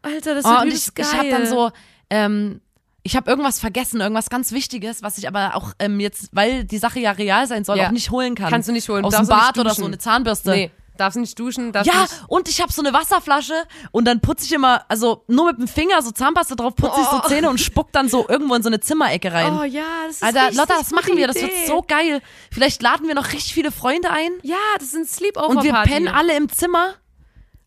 [0.04, 1.18] Alter, das Oh, wird und ich, übelst ich geil.
[1.18, 1.72] habe dann so,
[2.12, 2.62] ähm,
[3.02, 6.78] ich habe irgendwas vergessen, irgendwas ganz Wichtiges, was ich aber auch ähm, jetzt, weil die
[6.78, 7.88] Sache ja real sein soll, Ja.
[7.88, 8.50] auch nicht holen kann.
[8.52, 9.04] Kannst du nicht holen.
[9.06, 10.52] Aus dem Bad oder so eine Zahnbürste.
[10.52, 12.14] Nee, darfst nicht duschen, darfst Ja, nicht.
[12.28, 13.54] und ich habe so eine Wasserflasche
[13.92, 17.08] und dann putze ich immer, also nur mit dem Finger so Zahnpasta drauf, putze ich
[17.08, 17.28] so Oh.
[17.28, 19.58] Zähne und spuck dann so irgendwo in so eine Zimmerecke rein.
[19.60, 22.22] Oh ja, das ist Alter, Lotta, das machen wir, das wird so geil.
[22.52, 26.08] Vielleicht laden wir noch richtig viele Freunde ein Ja, das sind Sleepover und wir pennen
[26.08, 26.96] alle im Zimmer.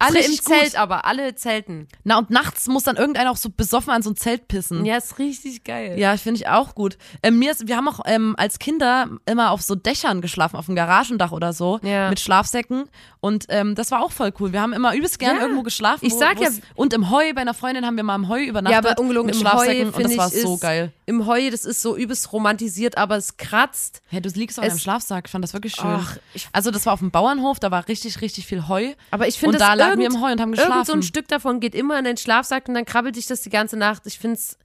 [0.03, 0.43] Alle im gut.
[0.45, 1.89] Zelt, aber alle zelten.
[2.05, 4.85] Na, und nachts muss dann irgendeiner auch so besoffen an so ein Zelt pissen.
[4.85, 5.99] Ja, ist richtig geil.
[5.99, 6.97] Ja, finde ich auch gut.
[7.23, 10.67] Ähm, mir ist, wir haben auch ähm, als Kinder immer auf so Dächern geschlafen, auf
[10.67, 12.09] dem Garagendach oder so, Ja.
[12.11, 12.85] mit Schlafsäcken.
[13.21, 14.53] Und ähm, das war auch voll cool.
[14.53, 15.43] Wir haben immer übelst gern Ja.
[15.43, 16.05] irgendwo geschlafen.
[16.05, 18.85] Ich sag ja- Und im Heu, bei einer Freundin haben wir mal im Heu übernachtet.
[18.85, 20.93] Ja, aber ungelogen mit im Heu Schlafsäcken und finde das war so geil.
[21.07, 24.03] Im Heu, das ist so übelst romantisiert, aber es kratzt.
[24.09, 25.27] Hey, du liegst auf einem Schlafsack.
[25.27, 25.85] Ich fand das wirklich schön.
[25.87, 28.93] Ach, ich- also das war auf dem Bauernhof, da war richtig, richtig viel Heu.
[29.13, 30.81] Aber ich finde, Und da lagen wir irgend- im Heu und haben Irgend so ein
[30.81, 31.03] geschlafen.
[31.03, 34.03] Stück davon geht immer in den Schlafsack und dann krabbelt dich das die ganze Nacht.
[34.07, 34.59] Ich finde es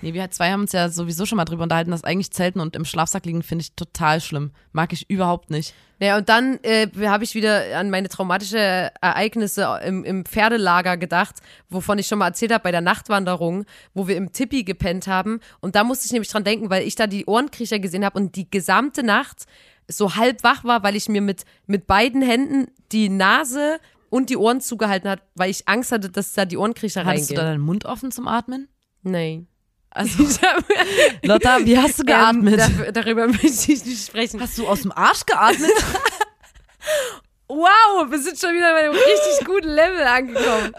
[0.00, 2.74] Nee, wir zwei haben uns ja sowieso schon mal drüber unterhalten, dass eigentlich Zelten und
[2.74, 4.50] im Schlafsack liegen finde ich total schlimm.
[4.72, 5.74] Mag ich überhaupt nicht.
[6.00, 11.36] Naja, und dann äh, habe ich wieder an meine traumatische Ereignisse im, im Pferdelager gedacht,
[11.70, 15.38] wovon ich schon mal erzählt habe bei der Nachtwanderung, wo wir im Tippi gepennt haben.
[15.60, 18.34] Und da musste ich nämlich dran denken, weil ich da die Ohrenkriecher gesehen habe und
[18.34, 19.44] die gesamte Nacht
[19.88, 23.78] so halb wach war, weil ich mir mit, mit beiden Händen die Nase
[24.10, 27.34] und die Ohren zugehalten hat, weil ich Angst hatte, dass da die Ohrenkriecher Hattest du
[27.34, 27.36] reingehen.
[27.46, 28.68] da deinen Mund offen zum Atmen?
[29.02, 29.46] Nee.
[29.90, 30.64] Also, Ich hab,
[31.22, 32.60] Lotta, wie hast du geatmet?
[32.60, 34.40] Ähm, da, darüber möchte ich nicht sprechen.
[34.40, 35.70] Hast du aus dem Arsch geatmet?
[37.48, 40.72] Wow, wir sind schon wieder bei einem richtig guten Level angekommen.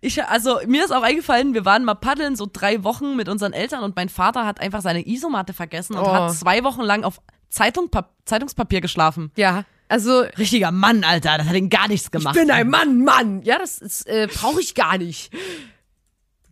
[0.00, 3.52] Ich, also mir ist auch eingefallen, wir waren mal paddeln, so drei Wochen mit unseren
[3.52, 6.12] Eltern und mein Vater hat einfach seine Isomatte vergessen und Oh.
[6.12, 7.90] hat zwei Wochen lang auf Zeitung,
[8.24, 9.30] Zeitungspapier geschlafen.
[9.36, 12.36] Ja, also Richtiger Mann, Alter, das hat ihn gar nichts gemacht.
[12.36, 13.42] ich bin ein Mann, Mann.
[13.42, 15.32] Ja, das äh, brauche ich gar nicht.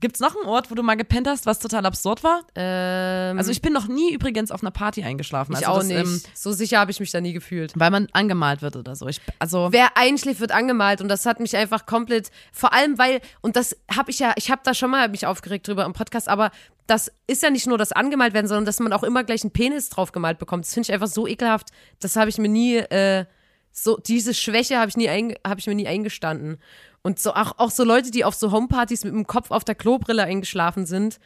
[0.07, 2.45] Gibt's noch einen Ort, wo du mal gepennt hast, was total absurd war?
[2.55, 5.51] Ähm, Also ich bin noch nie übrigens auf einer Party eingeschlafen.
[5.55, 5.99] ich also auch das, nicht.
[5.99, 7.73] Ähm, so sicher habe ich mich da nie gefühlt.
[7.75, 9.09] weil man angemalt wird oder so.
[9.09, 13.21] Ich, also Wer einschläft, wird angemalt und das hat mich einfach komplett, vor allem weil,
[13.41, 16.29] und das habe ich ja, ich habe da schon mal mich aufgeregt drüber im Podcast,
[16.29, 16.53] aber
[16.87, 19.51] das ist ja nicht nur das angemalt werden, sondern dass man auch immer gleich einen
[19.51, 20.67] Penis drauf gemalt bekommt.
[20.67, 21.71] Das finde ich einfach so ekelhaft.
[21.99, 23.25] Das habe ich mir nie, äh,
[23.73, 26.59] so, diese Schwäche habe ich nie, habe ich mir nie eingestanden.
[27.07, 29.77] Und so auch, auch so Leute, die auf so Homepartys mit dem Kopf auf der
[29.77, 31.21] Klobrille eingeschlafen sind,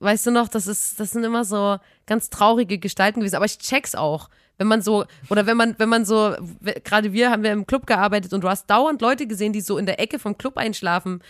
[0.00, 3.36] weißt du noch, das ist, das sind immer so ganz traurige Gestalten gewesen.
[3.36, 4.30] Aber ich check's auch.
[4.56, 6.34] Wenn man so, oder wenn man, wenn man so,
[6.82, 9.76] gerade wir haben wir im Club gearbeitet und du hast dauernd Leute gesehen, die so
[9.76, 11.22] in der Ecke vom Club einschlafen.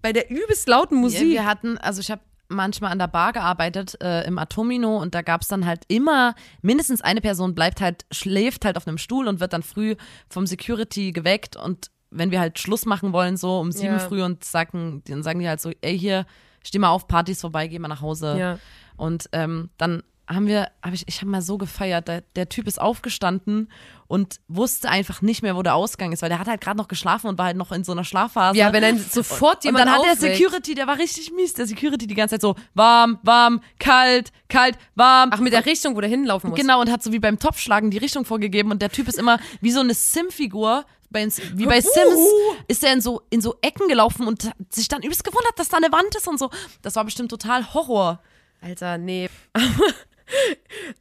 [0.00, 1.28] Bei der übelst lauten Musik.
[1.28, 5.20] wir hatten, also ich habe manchmal an der Bar gearbeitet äh, im Atomino und da
[5.20, 9.40] gab's dann halt immer mindestens eine Person bleibt halt schläft halt auf einem Stuhl und
[9.40, 9.94] wird dann früh
[10.30, 13.98] vom Security geweckt und wenn wir halt Schluss machen wollen so um sieben Ja.
[13.98, 16.26] früh und sagen dann sagen die halt so ey hier
[16.62, 18.58] steh mal auf Partys vorbei geh mal nach Hause Ja.
[18.96, 22.08] und ähm, dann haben wir, hab ich, ich habe mal so gefeiert.
[22.08, 23.70] Der, der Typ ist aufgestanden
[24.06, 26.88] und wusste einfach nicht mehr, wo der Ausgang ist, weil der hat halt gerade noch
[26.88, 28.56] geschlafen und war halt noch in so einer Schlafphase.
[28.58, 30.36] ja, wenn dann sofort Und jemand dann hat der aufweckt.
[30.38, 34.78] Security, der war richtig mies, der Security die ganze Zeit so warm, warm, kalt, kalt,
[34.94, 35.28] warm.
[35.30, 36.58] Ach, mit der Richtung, wo der hinlaufen muss.
[36.58, 39.38] Genau, und hat so wie beim Topfschlagen die Richtung vorgegeben und der Typ ist immer
[39.60, 40.86] wie so eine Sim-Figur.
[41.14, 42.18] Bei, wie bei Sims
[42.66, 45.76] ist er in so, in so Ecken gelaufen und sich dann übelst gewundert, dass da
[45.76, 46.50] eine Wand ist und so.
[46.82, 48.20] Das war bestimmt total Horror.
[48.60, 49.30] Alter, nee.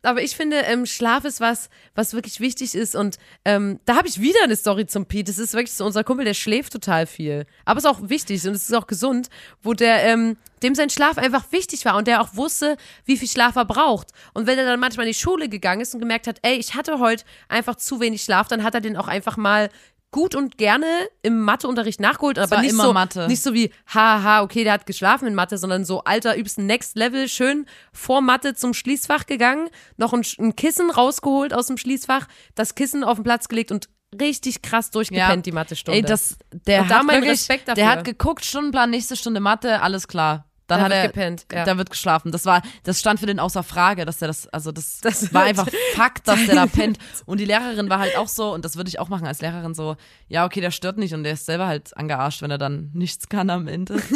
[0.04, 2.96] Aber ich finde, ähm, Schlaf ist was, was wirklich wichtig ist.
[2.96, 5.32] Und ähm, da habe ich wieder eine Story zum Pete.
[5.32, 7.46] Das ist wirklich so unser Kumpel, der schläft total viel.
[7.66, 9.30] Aber ist auch wichtig und es ist auch gesund,
[9.62, 13.28] wo der, ähm, dem sein Schlaf einfach wichtig war und der auch wusste, wie viel
[13.28, 14.10] Schlaf er braucht.
[14.34, 16.76] Und wenn er dann manchmal in die Schule gegangen ist und gemerkt hat, ey, ich
[16.76, 19.70] hatte heute einfach zu wenig Schlaf, dann hat er den auch einfach mal
[20.14, 20.86] gut und gerne
[21.24, 23.28] im Matheunterricht nachgeholt, aber nicht immer so, Mathe.
[23.28, 26.96] nicht so wie, haha, okay, der hat geschlafen in Mathe, sondern so, alter, übst Next
[26.96, 32.28] Level, schön vor Mathe zum Schließfach gegangen, noch ein, ein Kissen rausgeholt aus dem Schließfach,
[32.56, 35.98] das Kissen auf den Platz gelegt und richtig krass durchgepennt, die Mathestunde.
[35.98, 37.84] Ey, das, der Und da hat mein wirklich, Respekt dafür.
[37.84, 40.46] der hat geguckt, Stundenplan, nächste Stunde Mathe, alles klar.
[40.68, 41.66] Dann Da hat er gepennt, ja.
[41.66, 42.32] da wird geschlafen.
[42.32, 45.44] Das war, das stand für den außer Frage, dass er das, also das, Das war
[45.44, 46.98] einfach Fakt, dass der da pennt.
[47.26, 49.74] Und die Lehrerin war halt auch so, und das würde ich auch machen als Lehrerin
[49.74, 49.98] so,
[50.28, 53.30] ja, okay, der stört nicht und der ist selber halt angearscht, wenn er dann nichts
[53.30, 54.02] kann am Ende.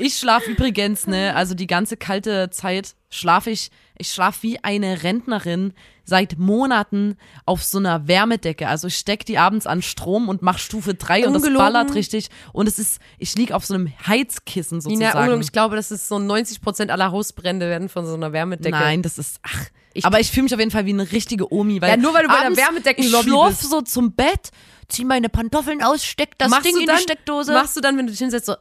[0.00, 5.02] Ich schlafe übrigens, ne, also die ganze kalte Zeit schlafe ich, ich schlafe wie eine
[5.02, 5.72] Rentnerin
[6.04, 8.68] seit Monaten auf so einer Wärmedecke.
[8.68, 12.28] Also ich steck die abends an Strom und mach Stufe 3 und das ballert richtig.
[12.52, 15.18] Und es ist, ich lieg auf so einem Heizkissen Nina, sozusagen.
[15.18, 18.76] ungelogen, ich glaube, das ist so 90 Prozent aller Hausbrände werden von so einer Wärmedecke.
[18.76, 19.66] Nein, das ist, ach.
[20.02, 22.24] aber ich fühle mich auf jeden Fall wie eine richtige Omi, weil Ja, nur weil
[22.24, 23.70] du bei der Wärmedeckenlobby ich schlurf bist.
[23.70, 24.50] so zum Bett,
[24.88, 27.52] zieh meine Pantoffeln aus, steck das machst Ding in dann, die Steckdose.
[27.52, 28.56] Machst du dann, wenn du dich hinsetzt, so,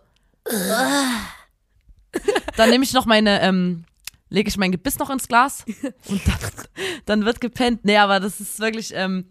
[2.58, 3.86] Dann nehme ich noch meine, ähm,
[4.34, 5.64] lege ich mein Gebiss noch ins Glas
[6.08, 6.40] und dann,
[7.06, 7.86] dann wird gepennt.
[7.86, 9.26] Nee, aber das ist wirklich, ähm,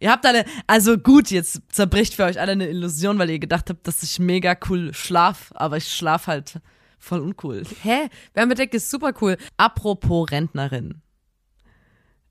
[0.00, 3.70] ihr habt alle, also gut, jetzt zerbricht für euch alle eine Illusion, weil ihr gedacht
[3.70, 6.60] habt, dass ich mega cool schlaf, aber ich schlaf halt
[6.98, 7.62] voll uncool.
[7.82, 8.08] hä?
[8.34, 9.36] Wärmedecke ist super cool.
[9.56, 11.00] Apropos Rentnerin.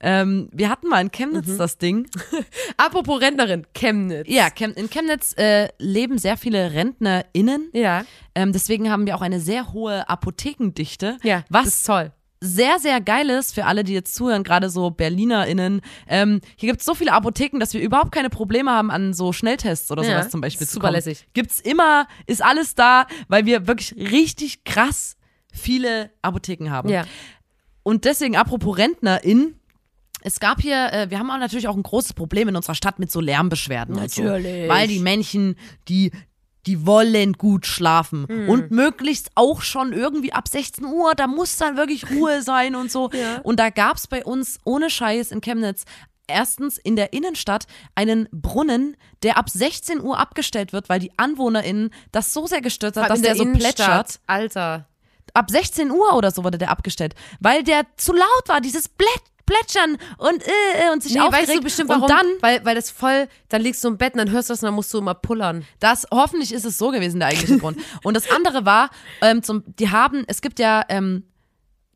[0.01, 1.57] Ähm, wir hatten mal in Chemnitz Mhm.
[1.57, 2.07] das Ding.
[2.77, 4.27] Apropos Rentnerin, Chemnitz.
[4.29, 7.69] Ja, Chem in Chemnitz äh, leben sehr viele RentnerInnen.
[7.73, 8.03] Ja.
[8.33, 11.17] Ähm, deswegen haben wir auch eine sehr hohe Apothekendichte.
[11.23, 12.11] Ja, was das ist toll.
[12.39, 15.81] sehr, sehr geil ist für alle, die jetzt zuhören, gerade so BerlinerInnen.
[16.07, 19.31] Ähm, hier gibt es so viele Apotheken, dass wir überhaupt keine Probleme haben, an so
[19.33, 21.27] Schnelltests oder Ja, sowas zum Beispiel zu super lässig.
[21.33, 25.15] Gibt's immer, ist alles da, weil wir wirklich richtig krass
[25.53, 26.89] viele Apotheken haben.
[26.89, 27.03] Ja.
[27.83, 29.59] Und deswegen, apropos RentnerInnen,
[30.23, 32.99] es gab hier, äh, wir haben auch natürlich auch ein großes Problem in unserer Stadt
[32.99, 33.95] mit so Lärmbeschwerden.
[33.95, 34.69] und So, Natürlich.
[34.69, 35.55] weil die Menschen,
[35.87, 36.11] die,
[36.65, 38.27] die wollen gut schlafen.
[38.27, 38.49] Hm.
[38.49, 42.91] Und möglichst auch schon irgendwie ab 16 Uhr, da muss dann wirklich Ruhe sein und
[42.91, 43.09] so.
[43.11, 43.39] Ja.
[43.41, 45.85] Und da gab's bei uns ohne Scheiß in Chemnitz
[46.27, 51.91] erstens in der Innenstadt einen Brunnen, der ab 16 Uhr abgestellt wird, weil die AnwohnerInnen
[52.11, 54.87] das so sehr gestört hat, dass in der, so plätschert Alter.
[55.33, 59.09] Ab 16 Uhr oder so wurde der abgestellt, weil der zu laut war, dieses Blät
[59.43, 60.51] Plätschern und äh,
[60.87, 61.49] äh, und sich Nee, aufgeregt.
[61.49, 62.03] weißt du bestimmt warum?
[62.03, 64.53] Und dann, weil, weil das voll, dann liegst du im Bett und dann hörst du
[64.53, 65.65] das und dann musst du immer pullern.
[65.79, 67.77] das, hoffentlich ist es so gewesen, der eigentliche Grund.
[68.03, 68.91] Und das andere war,
[69.21, 71.23] ähm, zum, die haben, es gibt ja ähm,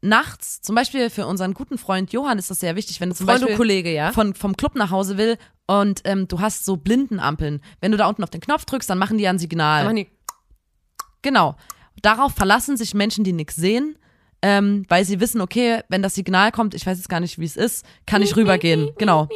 [0.01, 3.27] nachts, zum Beispiel für unseren guten Freund Johann ist das sehr wichtig, wenn du zum
[3.27, 4.11] Freund Beispiel Kollege, ja?
[4.11, 7.61] von, vom Club nach Hause will und ähm, du hast so Blindenampeln.
[7.79, 9.83] Wenn du da unten auf den Knopf drückst, dann machen die ja ein Signal.
[9.85, 10.09] Machen die-
[11.21, 11.55] Genau.
[12.01, 13.97] Darauf verlassen sich Menschen, die nichts sehen,
[14.41, 17.45] ähm, weil sie wissen, okay, wenn das Signal kommt, ich weiß jetzt gar nicht, wie
[17.45, 18.91] es ist, kann ich rübergehen.
[18.97, 19.27] Genau.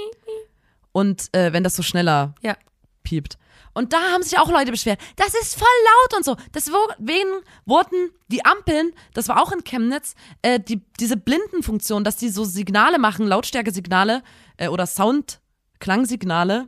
[0.92, 2.56] Und äh, wenn das so schneller Ja.
[3.04, 3.38] piept.
[3.74, 5.00] Und da haben sich auch Leute beschwert.
[5.16, 6.36] Das ist voll laut und so.
[6.54, 7.30] Deswegen
[7.66, 12.44] wurden die Ampeln, das war auch in Chemnitz, äh, die, diese Blindenfunktion, dass die so
[12.44, 14.24] Signale machen, Lautstärkesignale
[14.58, 16.68] äh, oder Sound-Klangsignale.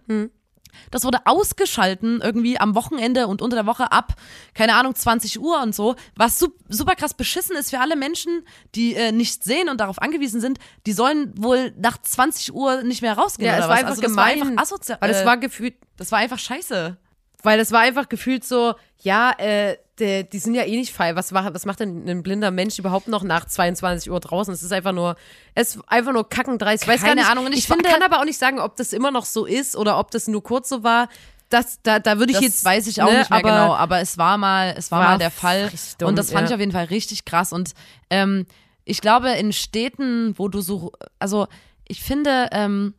[0.92, 4.14] Das wurde ausgeschalten irgendwie am Wochenende und unter der Woche ab,
[4.54, 8.46] keine Ahnung, 20 Uhr und so, was sup super krass beschissen ist für alle Menschen,
[8.76, 10.60] die äh, nicht sehen und darauf angewiesen sind.
[10.86, 13.80] Die sollen wohl nach 20 Uhr nicht mehr rausgehen Ja, oder es war was.
[13.80, 14.98] einfach also das gemein, war einfach asozial.
[15.02, 16.98] weil es äh, war gefühlt, das war einfach scheiße.
[17.44, 21.16] weil es war einfach gefühlt so, ja, äh, die, die sind ja eh nicht frei.
[21.16, 24.54] Was, was macht denn ein blinder Mensch überhaupt noch nach 22 Uhr draußen?
[24.54, 25.16] Es ist einfach nur,
[25.54, 26.84] es ist einfach nur kackendreist.
[26.84, 28.60] Ich weiß gar Keine nicht, Ahnung, und ich ich finde- kann aber auch nicht sagen,
[28.60, 31.10] ob das immer noch so ist oder ob das nur kurz so war.
[31.50, 33.76] Das, da, da würde ich Das jetzt, weiß ich auch ne, nicht mehr aber genau,
[33.76, 36.48] aber es war mal, es war, War mal der Fall dumm, und das fand ja.
[36.48, 37.74] ich auf jeden Fall richtig krass und
[38.10, 38.46] ähm,
[38.86, 41.48] ich glaube in Städten, wo du so, also
[41.86, 42.94] ich finde ähm,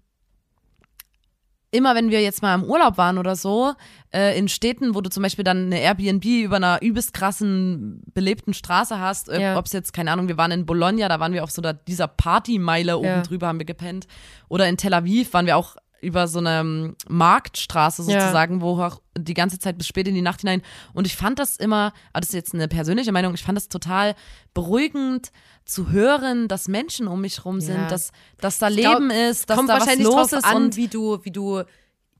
[1.72, 3.72] immer wenn wir jetzt mal im Urlaub waren oder so,
[4.14, 8.54] äh, in Städten, wo du zum Beispiel dann eine Airbnb über einer übelst krassen belebten
[8.54, 9.58] Straße hast, äh, Ja.
[9.58, 11.72] ob es jetzt, keine Ahnung, wir waren in Bologna, da waren wir auf so da,
[11.72, 13.22] dieser Partymeile oben Ja.
[13.22, 14.06] drüber, haben wir gepennt.
[14.48, 18.20] Oder in Tel Aviv waren wir auch über so eine ähm, Marktstraße Ja.
[18.20, 20.60] sozusagen, wo auch die ganze Zeit bis spät in die Nacht hinein.
[20.92, 23.68] Und ich fand das immer, aber das ist jetzt eine persönliche Meinung, ich fand das
[23.68, 24.14] total
[24.52, 25.30] beruhigend
[25.64, 27.86] zu hören, dass Menschen um mich rum sind, Ja.
[27.86, 30.56] dass, dass da glaub, Leben ist, dass kommt da was wahrscheinlich los drauf ist an,
[30.56, 31.62] und wie du, wie du,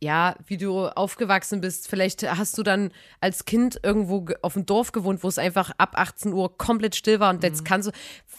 [0.02, 1.86] ja, wie du aufgewachsen bist.
[1.88, 5.70] Vielleicht hast du dann als Kind irgendwo ge- auf dem Dorf gewohnt, wo es einfach
[5.78, 7.92] ab 18 Uhr komplett still war und jetzt kannst du,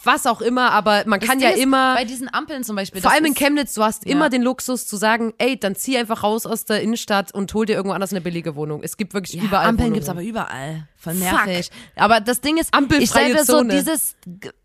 [0.04, 1.94] was auch immer, aber man Das kann Ding ja immer.
[1.94, 3.00] bei diesen Ampeln zum Beispiel.
[3.00, 4.12] Vor allem in Chemnitz, du hast Ja.
[4.12, 7.64] immer den Luxus zu sagen, ey, dann zieh einfach raus aus der Innenstadt und hol
[7.64, 8.82] dir irgendwo anders eine billige Wohnung.
[8.82, 9.94] Es gibt wirklich Ja, überall Ampeln Wohnungen.
[9.94, 10.86] gibt's aber überall.
[11.04, 11.70] Voll nervig.
[11.96, 14.16] Aber das Ding ist, ich sage so dieses,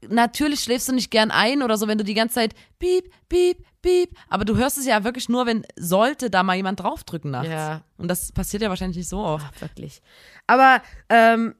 [0.07, 3.57] natürlich schläfst du nicht gern ein oder so, wenn du die ganze Zeit piep, piep,
[3.81, 4.11] piep.
[4.29, 7.49] Aber du hörst es ja wirklich nur, wenn sollte da mal jemand draufdrücken nachts.
[7.49, 7.81] Ja.
[7.97, 9.59] Und das passiert ja wahrscheinlich nicht so oft.
[9.59, 10.01] Wirklich.
[10.47, 11.55] Aber ähm,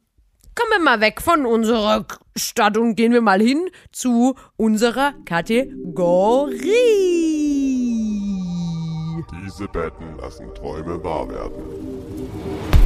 [0.55, 2.05] kommen wir mal weg von unserer
[2.37, 6.59] Stadt und gehen wir mal hin zu unserer Kategorie.
[9.45, 12.78] Diese Betten lassen Träume wahr werden.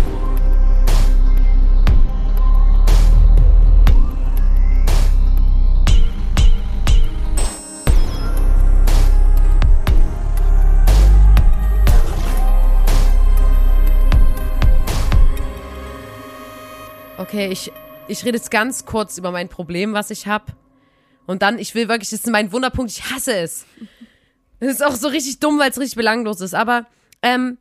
[17.23, 17.71] Okay, ich,
[18.09, 20.51] ich rede jetzt ganz kurz über mein Problem, was ich habe.
[21.25, 23.65] Und dann, ich will wirklich, das ist mein Wunderpunkt, ich hasse es.
[24.59, 26.53] Das ist auch so richtig dumm, weil es richtig belanglos ist.
[26.53, 26.85] Aber
[27.21, 27.59] ähm,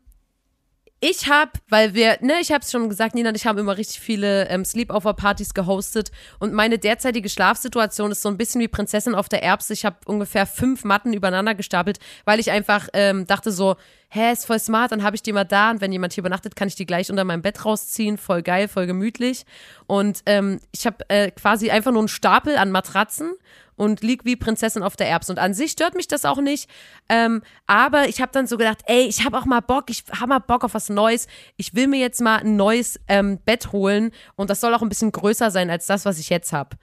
[0.99, 3.77] ich habe, weil wir, ne, ich habe es schon gesagt, Nina und ich haben immer
[3.77, 9.15] richtig viele ähm, Sleepover-Partys gehostet und meine derzeitige Schlafsituation ist so ein bisschen wie Prinzessin
[9.15, 9.75] auf der Erbse.
[9.75, 13.77] Ich habe ungefähr fünf Matten übereinander gestapelt, weil ich einfach ähm, dachte so,
[14.15, 16.55] hä, ist voll smart, dann habe ich die mal da und wenn jemand hier übernachtet,
[16.55, 19.47] kann ich die gleich unter meinem Bett rausziehen, voll geil, voll gemütlich.
[19.87, 23.33] Und ähm, ich habe äh, quasi einfach nur einen Stapel an Matratzen
[23.75, 25.33] und lieg wie Prinzessin auf der Erbse.
[25.33, 26.69] Und an sich stört mich das auch nicht.
[27.09, 30.29] Ähm, aber ich habe dann so gedacht, ey, ich habe auch mal Bock, ich habe
[30.29, 31.27] mal Bock auf was Neues.
[31.57, 34.91] Ich will mir jetzt mal ein neues ähm, Bett holen und das soll auch ein
[34.91, 36.77] bisschen größer sein als das, was ich jetzt habe.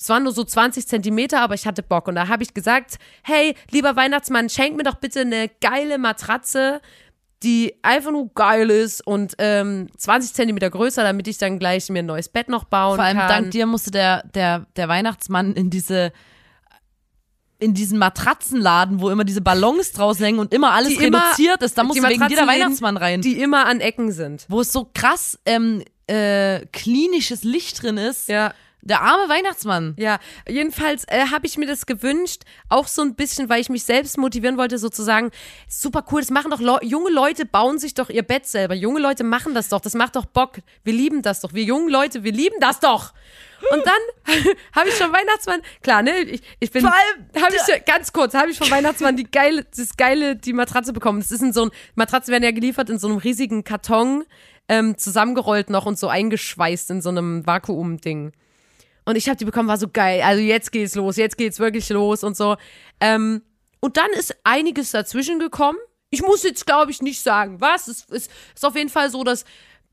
[0.00, 2.08] Es waren nur so 20 Zentimeter, aber ich hatte Bock.
[2.08, 6.80] Und da habe ich gesagt, hey, lieber Weihnachtsmann, schenk mir doch bitte eine geile Matratze,
[7.42, 11.98] die einfach nur geil ist und ähm, 20 Zentimeter größer, damit ich dann gleich mir
[12.00, 13.28] ein neues Bett noch bauen Vor allem kann.
[13.28, 16.12] dank dir musste der, der, der Weihnachtsmann in diese
[17.58, 21.62] in diesen Matratzenladen, wo immer diese Ballons draußen hängen und immer alles Die immer- reduziert
[21.62, 23.20] ist, da musste wegen jeder Weihnachtsmann rein.
[23.20, 24.46] Die immer an Ecken sind.
[24.48, 28.30] wo es so krass ähm, äh, klinisches Licht drin ist.
[28.30, 28.54] Ja.
[28.82, 29.94] Der arme Weihnachtsmann.
[29.98, 33.84] Ja, jedenfalls äh, habe ich mir das gewünscht, auch so ein bisschen, weil ich mich
[33.84, 35.30] selbst motivieren wollte, sozusagen,
[35.68, 38.74] super cool, das machen doch Leu junge Leute, bauen sich doch ihr Bett selber.
[38.74, 40.58] Junge Leute machen das doch, das macht doch Bock.
[40.82, 41.52] Wir lieben das doch.
[41.52, 43.12] Wir jungen Leute, wir lieben das doch.
[43.70, 44.34] Und dann
[44.74, 48.10] habe ich schon Weihnachtsmann, klar, ne, ich, ich bin, Vor allem- habe ich schon- ganz
[48.14, 51.20] kurz, habe ich von Weihnachtsmann die geile, das geile, die Matratze bekommen.
[51.20, 54.24] Das ist in so ein, Matratzen werden ja geliefert in so einem riesigen Karton,
[54.68, 58.32] ähm, zusammengerollt noch und so eingeschweißt in so einem Vakuum-Ding.
[59.10, 60.22] Und ich habe die bekommen, war so geil.
[60.22, 62.56] Also jetzt geht's los, jetzt geht's wirklich los und so.
[63.00, 63.42] Ähm,
[63.80, 65.78] und dann ist einiges dazwischen gekommen.
[66.10, 67.88] Ich muss jetzt, glaube ich, nicht sagen, was.
[67.88, 69.44] Es ist, ist auf jeden Fall so, dass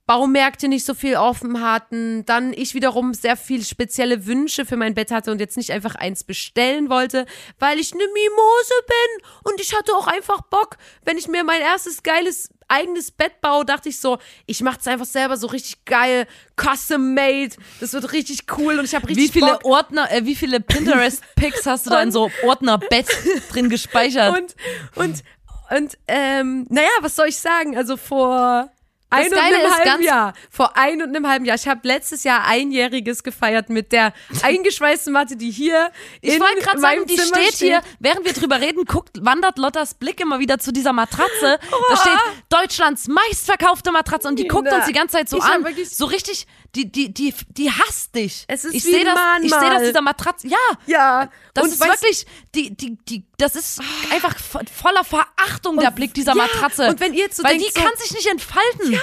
[0.08, 4.94] Baumärkte nicht so viel offen hatten, dann ich wiederum sehr viel spezielle Wünsche für mein
[4.94, 7.26] Bett hatte und jetzt nicht einfach eins bestellen wollte,
[7.60, 11.62] weil ich eine Mimose bin und ich hatte auch einfach Bock, wenn ich mir mein
[11.62, 16.28] erstes geiles eigenes Bett baue, dachte ich so, ich mach's einfach selber so richtig geil,
[16.56, 19.66] custom made, das wird richtig cool und ich habe richtig Wie viele Bock.
[19.66, 23.08] Ordner, äh, wie viele Pinterest-Pics hast du da in so Ordner Bett
[23.50, 24.38] drin gespeichert?
[24.38, 24.56] Und,
[24.96, 25.24] und,
[25.70, 27.76] und, ähm, naja, was soll ich sagen?
[27.78, 28.72] Also vor
[29.10, 30.34] ein und einem halben Jahr.
[30.50, 31.56] Vor ein und einem halben Jahr.
[31.56, 35.92] Ich habe letztes Jahr einjähriges gefeiert mit der eingeschweißten Matte, die hier
[36.22, 39.94] Ich wollte gerade sagen, die Zimmer steht hier, während wir drüber reden, guckt, wandert Lottas
[39.94, 41.60] Blick immer wieder zu dieser Matratze.
[41.90, 45.66] Da steht Deutschlands meistverkaufte Matratze und die guckt uns die ganze Zeit so ich an.
[45.86, 46.46] So richtig,
[46.76, 48.46] die, die, die, die hasst dich.
[48.48, 50.48] Es ist ich wie sehe das, ich sehe das dieser Matratze.
[50.48, 51.30] Ja, Ja.
[51.54, 53.80] das und ist wirklich, die, die, die, das ist
[54.12, 56.88] einfach vo- voller Verachtung der Blick dieser ja, Matratze.
[56.90, 58.92] und wenn ihr jetzt so Weil die so- kann sich nicht entfalten.
[58.94, 59.00] Ja,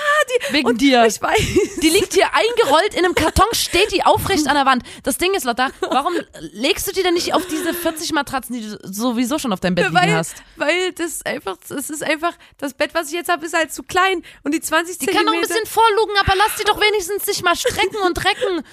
[0.49, 1.05] die, wegen und dir.
[1.07, 1.41] Ich weiß.
[1.81, 4.83] Die liegt hier eingerollt in einem Karton, steht die aufrecht an der Wand.
[5.05, 6.15] Das Ding ist, Lotta, warum
[6.53, 9.77] legst du die denn nicht auf diese 40 Matratzen, die du sowieso schon auf deinem
[9.77, 10.35] Bett liegen weil, hast?
[10.57, 13.85] weil das einfach, es ist einfach, das Bett, was ich jetzt habe, ist halt zu
[13.85, 15.61] klein und die 20 Die kann noch ein Zentimeter.
[15.63, 18.65] bisschen vorlugen, aber lass die doch wenigstens sich mal strecken und recken.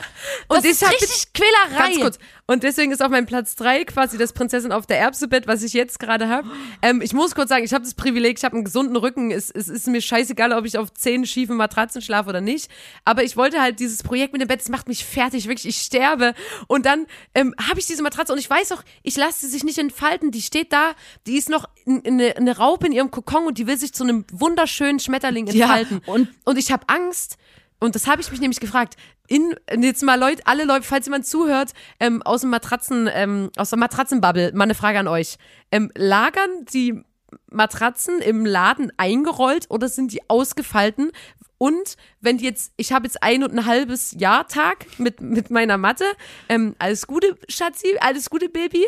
[0.49, 1.89] Das Und ich ist richtig Quälerei.
[1.91, 2.19] Ganz kurz.
[2.47, 5.73] Und deswegen ist auf meinem Platz drei quasi das Prinzessin auf der Erbse-Bett, was ich
[5.73, 6.47] jetzt gerade habe.
[6.81, 9.31] Ähm, ich muss kurz sagen, ich habe das Privileg, ich habe einen gesunden Rücken.
[9.31, 12.69] Es, es ist mir scheißegal, ob ich auf zehn schiefen Matratzen schlafe oder nicht.
[13.05, 15.81] Aber ich wollte halt dieses Projekt mit dem Bett, das macht mich fertig, wirklich, ich
[15.81, 16.33] sterbe.
[16.67, 19.63] Und dann ähm, habe ich diese Matratze und ich weiß auch, ich lasse sie sich
[19.63, 20.31] nicht entfalten.
[20.31, 20.91] Die steht da,
[21.27, 23.93] die ist noch in- in eine, eine Raupe in ihrem Kokon und die will sich
[23.93, 26.01] zu einem wunderschönen Schmetterling Ja, entfalten.
[26.05, 27.37] und- Und ich habe Angst,
[27.81, 28.95] und das habe ich mich nämlich gefragt,
[29.27, 33.71] in, jetzt mal Leute, alle Leute, falls jemand zuhört, ähm, aus dem Matratzen, ähm, aus
[33.71, 35.37] der Matratzenbubble, mal eine Frage an euch.
[35.71, 37.01] Ähm, lagern die
[37.49, 41.11] Matratzen im Laden eingerollt oder sind die ausgefalten?
[41.57, 45.49] Und wenn die jetzt, ich habe jetzt ein und ein halbes Jahr Tag mit, mit
[45.49, 46.05] meiner Matte,
[46.49, 48.85] ähm, alles Gute, Schatzi, alles Gute, Baby.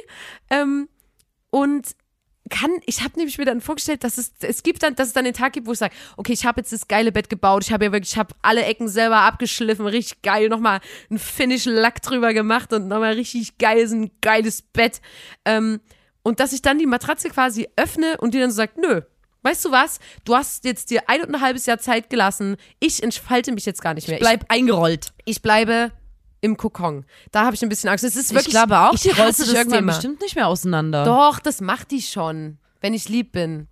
[0.52, 0.88] Ähm,
[1.50, 1.96] und
[2.50, 5.26] kann, ich habe nämlich mir dann vorgestellt, dass es, es gibt dann, dass es dann
[5.26, 7.72] den Tag gibt, wo ich sage, okay, ich habe jetzt das geile Bett gebaut, ich
[7.72, 12.34] habe ja wirklich, ich habe alle Ecken selber abgeschliffen, richtig geil, nochmal einen Finish-Lack drüber
[12.34, 15.02] gemacht und nochmal richtig geil, so ein geiles Bett.
[15.46, 15.80] Ähm,
[16.22, 19.02] und dass ich dann die Matratze quasi öffne und die dann so sagt, nö,
[19.44, 23.04] weißt du was, du hast jetzt dir ein und ein halbes Jahr Zeit gelassen, ich
[23.04, 24.20] entfalte mich jetzt gar nicht mehr.
[24.20, 25.14] Bleib eingerollt.
[25.26, 25.92] ich, ich bleibe
[26.44, 27.06] im Kokon.
[27.32, 28.04] Da habe ich ein bisschen Angst.
[28.04, 29.94] Es ist wirklich, ich glaube auch, die rollt sich irgendwann Thema.
[29.94, 31.06] bestimmt nicht mehr auseinander.
[31.06, 33.68] Doch, das macht die schon, wenn ich lieb bin.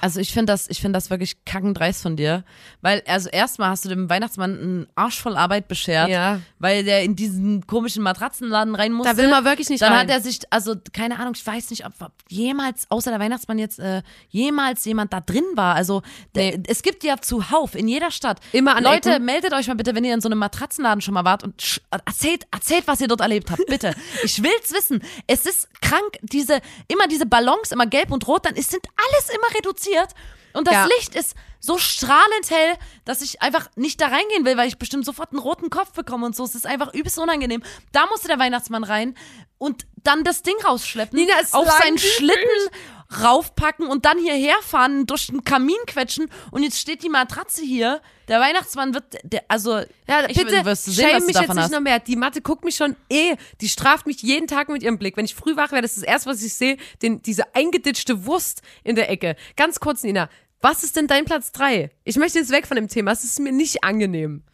[0.00, 2.44] Also ich finde das, ich finde das wirklich kackendreist von dir,
[2.80, 6.40] weil also erstmal hast du dem Weihnachtsmann einen Arsch voll Arbeit beschert, Ja.
[6.58, 9.14] weil der in diesen komischen Matratzenladen rein musste.
[9.14, 10.00] Da will man wirklich nicht Dann rein.
[10.02, 13.58] hat er sich, also keine Ahnung, ich weiß nicht, ob ob jemals außer der Weihnachtsmann
[13.58, 15.76] jetzt äh, jemals jemand da drin war.
[15.76, 16.02] Also
[16.34, 18.40] der, es gibt ja zuhauf in jeder Stadt.
[18.52, 19.24] Immer an Leute, Ecken.
[19.24, 22.46] meldet euch mal bitte, wenn ihr in so einem Matratzenladen schon mal wart und erzählt,
[22.50, 23.94] erzählt, was ihr dort erlebt habt, bitte.
[24.24, 25.00] ich will's wissen.
[25.28, 29.28] Es ist krank, diese immer diese Ballons, immer gelb und rot, dann ist, sind alles
[29.30, 30.08] immer reduziert.
[30.54, 30.84] Und das Ja.
[30.96, 31.34] Licht ist
[31.64, 35.38] so strahlend hell, dass ich einfach nicht da reingehen will, weil ich bestimmt sofort einen
[35.38, 36.44] roten Kopf bekomme und so.
[36.44, 37.62] Es ist einfach übelst unangenehm.
[37.92, 39.14] Da musste der Weihnachtsmann rein
[39.58, 42.68] und dann das Ding rausschleppen, Nina, auf seinen nicht Schlitten
[43.22, 48.00] raufpacken und dann hierher fahren, durch den Kamin quetschen und jetzt steht die Matratze hier.
[48.26, 51.42] Der Weihnachtsmann wird, der, also, Ja, ich bitte, wirst du sehen, was du mich jetzt
[51.42, 51.72] davon nicht hast.
[51.72, 51.98] noch mehr.
[51.98, 55.16] Die Mathe guckt mich schon eh, die straft mich jeden Tag mit ihrem Blick.
[55.16, 58.24] Wenn ich früh wach werde, das ist das erste, was ich sehe, den, diese eingeditschte
[58.26, 59.36] Wurst in der Ecke.
[59.56, 60.28] Ganz kurz, Nina,
[60.62, 61.90] was ist denn dein Platz drei?
[62.04, 64.44] Ich möchte jetzt weg von dem Thema, es ist mir nicht angenehm.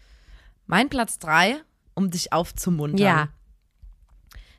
[0.66, 1.60] Mein Platz drei,
[1.94, 2.98] um dich aufzumuntern.
[2.98, 3.28] Ja.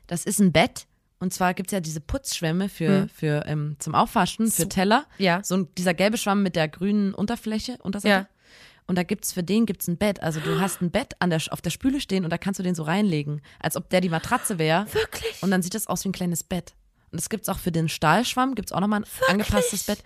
[0.06, 0.86] Das ist ein Bett.
[1.18, 5.04] Und zwar gibt's ja diese Putzschwämme für, für ähm, zum Aufwaschen, für Teller.
[5.18, 5.42] Ja.
[5.44, 8.26] So ein, dieser gelbe Schwamm mit der grünen Unterfläche, Unterseite.
[8.28, 8.28] Ja.
[8.86, 10.22] Und da gibt's für den gibt's ein Bett.
[10.22, 12.64] Also du hast ein Bett an der, auf der Spüle stehen und da kannst du
[12.64, 14.86] den so reinlegen, als ob der die Matratze wäre.
[14.92, 15.42] Wirklich?
[15.42, 16.74] Und dann sieht das aus wie ein kleines Bett.
[17.12, 20.02] Und das gibt's auch für den Stahlschwamm, gibt's auch nochmal ein angepasstes Bett.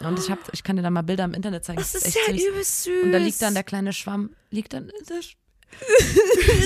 [0.00, 1.78] Und ich hab, ich kann dir da mal Bilder im Internet zeigen.
[1.78, 2.44] Das Das ist echt ja süß.
[2.48, 3.02] übelst süß.
[3.04, 5.36] Und da liegt dann der kleine Schwamm, liegt dann der Sch-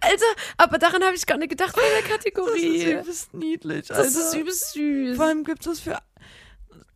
[0.00, 0.24] Alter,
[0.56, 2.92] aber daran habe ich gar nicht gedacht bei der Kategorie.
[2.92, 3.88] übelst niedlich.
[3.88, 5.16] Das ist übelst süß.
[5.16, 5.98] Vor allem gibt's das für,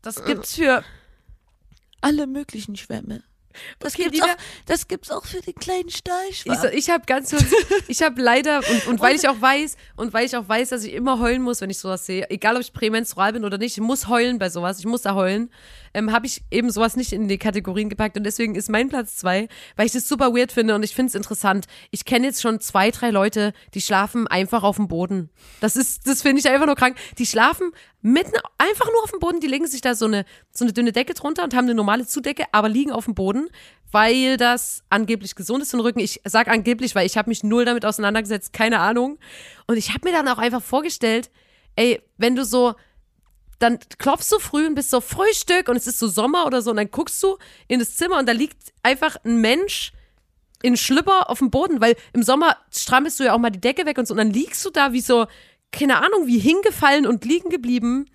[0.00, 0.84] das gibt's für
[2.00, 3.22] alle möglichen Schwämme.
[3.78, 4.36] Das Okay, gibt's auch,
[4.66, 6.58] das gibt's auch für den kleinen Stahlschwamm.
[6.72, 7.44] Ich, ich habe ganz kurz,
[7.88, 10.84] ich habe leider und, und weil ich auch weiß und weil ich auch weiß, dass
[10.84, 13.76] ich immer heulen muss, wenn ich sowas sehe, egal ob ich prämenstrual bin oder nicht,
[13.76, 15.50] ich muss heulen bei sowas, ich muss da heulen,
[15.94, 19.16] ähm, habe ich eben sowas nicht in die Kategorien gepackt und deswegen ist mein Platz
[19.16, 21.66] zwei, weil ich das super weird finde und ich finde es interessant.
[21.90, 25.30] Ich kenne jetzt schon zwei, drei Leute, die schlafen einfach auf dem Boden.
[25.60, 26.96] Das ist, das finde ich einfach nur krank.
[27.18, 30.64] Die schlafen mitten einfach nur auf dem Boden, die legen sich da so eine so
[30.64, 33.41] eine dünne Decke drunter und haben eine normale Zudecke, aber liegen auf dem Boden
[33.90, 36.00] Weil das angeblich gesund ist für den Rücken.
[36.00, 39.18] Ich sag angeblich, weil ich habe mich null damit auseinandergesetzt, keine Ahnung.
[39.66, 41.30] Und ich habe mir dann auch einfach vorgestellt,
[41.76, 42.74] ey, wenn du so
[43.62, 46.70] dann klopfst du früh und bist so Frühstück und es ist so Sommer oder so
[46.70, 47.38] und dann guckst du
[47.68, 49.92] in das Zimmer und da liegt einfach ein Mensch
[50.62, 53.86] in Schlüpper auf dem Boden, weil im Sommer strampelst du ja auch mal die Decke
[53.86, 55.26] weg und so und dann liegst du da wie so,
[55.70, 58.06] keine Ahnung, wie hingefallen und liegen geblieben,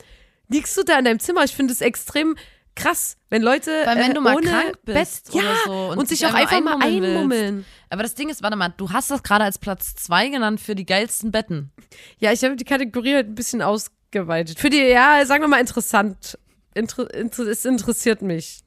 [0.49, 1.43] liegst du da in deinem Zimmer.
[1.43, 2.35] Ich finde es extrem
[2.77, 6.25] krass, wenn Leute Weil wenn äh, du mal krank bist ja, so und, und sich
[6.25, 7.69] auch einfach mal einmummeln willst.
[7.89, 10.75] Aber das Ding ist, warte mal, du hast das gerade als Platz zwei genannt für
[10.75, 11.71] die geilsten Betten.
[12.19, 14.59] Ja, ich habe die Kategorie halt ein bisschen ausgeweitet.
[14.59, 16.37] Für die, ja, sagen wir mal interessant.
[16.73, 18.61] Inter, inter, es interessiert mich.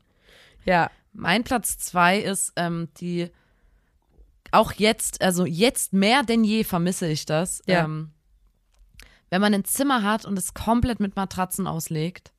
[0.64, 0.90] Ja.
[1.12, 3.30] Mein Platz zwei ist ähm, die,
[4.52, 7.62] auch jetzt, also jetzt mehr denn je vermisse ich das.
[7.66, 7.84] Ja.
[7.84, 8.10] Ähm,
[9.30, 12.32] wenn man ein Zimmer hat und es komplett mit Matratzen auslegt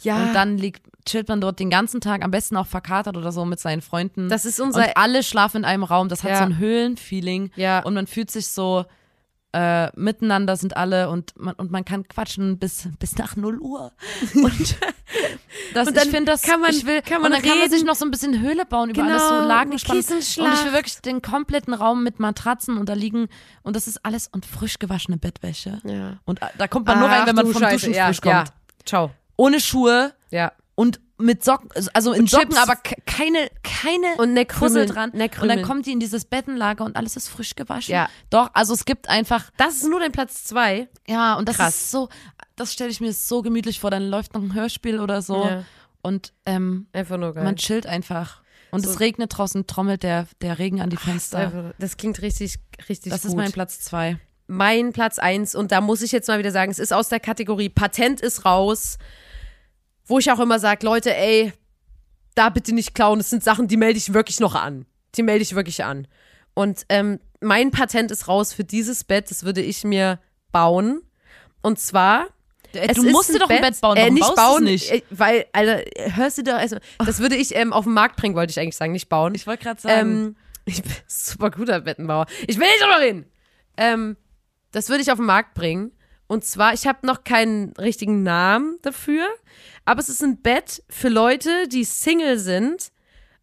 [0.00, 0.22] Ja.
[0.22, 3.44] und dann liegt, chillt man dort den ganzen Tag, am besten auch verkatert oder so
[3.44, 4.28] mit seinen Freunden.
[4.28, 6.08] Das ist unser- Und alle schlafen in einem Raum.
[6.08, 6.38] Das hat Ja.
[6.38, 7.50] so ein Höhlenfeeling.
[7.56, 7.80] Ja.
[7.80, 8.84] Und man fühlt sich so,
[9.54, 13.92] äh, miteinander sind alle und man, und man kann quatschen bis, bis nach 0 Uhr.
[14.34, 14.76] Und,
[15.72, 17.58] das, Und dann ich finde das, kann man- ich will, kann man und dann kann
[17.58, 17.70] man reden.
[17.72, 20.04] sich noch so ein bisschen Höhle bauen, über Genau, alles so Lagen eine spannen.
[20.06, 23.28] Und ich will wirklich den kompletten Raum mit Matratzen und da liegen
[23.62, 25.80] und das ist alles und frisch gewaschene Bettwäsche.
[25.84, 26.18] Ja.
[26.26, 28.20] Und äh, da kommt man nur rein, wenn man Ach vom Scheiße, Duschen ja, frisch
[28.20, 28.34] kommt.
[28.34, 28.44] Ja.
[28.84, 29.10] Ciao.
[29.36, 30.52] Ohne Schuhe Ja.
[30.78, 32.62] Und mit Socken, also in Und Socken, Chips.
[32.62, 35.10] aber ke- keine, keine Und Fussel Neckkrümel dran.
[35.10, 35.56] Und Neckkrümel.
[35.56, 37.92] dann kommt die in dieses Bettenlager und alles ist frisch gewaschen.
[37.94, 38.08] Ja.
[38.30, 40.88] Doch, also es gibt einfach, Das ist nur dein Platz zwei.
[41.08, 41.74] ja, und das Krass.
[41.74, 42.08] ist so,
[42.54, 43.90] das stelle ich mir so gemütlich vor.
[43.90, 45.64] Dann läuft noch ein Hörspiel oder so Ja.
[46.02, 47.42] und ähm, Einfach nur geil.
[47.42, 48.42] man chillt einfach.
[48.70, 51.38] Und So- es regnet draußen, trommelt der, der Regen an die das, Fenster.
[51.38, 52.54] einfach, das klingt richtig,
[52.88, 53.30] richtig Das gut.
[53.30, 54.18] ist mein Platz zwei.
[54.46, 57.18] mein Platz eins und da muss ich jetzt mal wieder sagen, es ist aus der
[57.18, 58.96] Kategorie Patent ist raus,
[60.08, 61.52] wo ich auch immer sage, Leute, ey,
[62.34, 64.86] da bitte nicht klauen, das sind Sachen, die melde ich wirklich noch an.
[65.14, 66.08] Die melde ich wirklich an.
[66.54, 70.18] Und ähm, mein Patent ist raus für dieses Bett, das würde ich mir
[70.50, 71.02] bauen.
[71.62, 72.26] Und zwar
[72.72, 74.90] Äh, es du musst dir doch ein Bett bauen, äh, nicht bauen, nicht?
[74.90, 75.82] Äh, weil, Alter,
[76.16, 78.76] hörst du da, also, das würde ich ähm, auf den Markt bringen, wollte ich eigentlich
[78.76, 79.34] sagen, nicht bauen.
[79.34, 82.26] Ich wollte gerade sagen, Ähm, ich bin super guter Bettenbauer.
[82.46, 83.26] Ich will nicht drüber reden.
[83.76, 84.16] Ähm,
[84.72, 85.92] das würde ich auf den Markt bringen.
[86.28, 89.26] Und zwar, ich habe noch keinen richtigen Namen dafür,
[89.84, 92.92] aber es ist ein Bett für Leute, die Single sind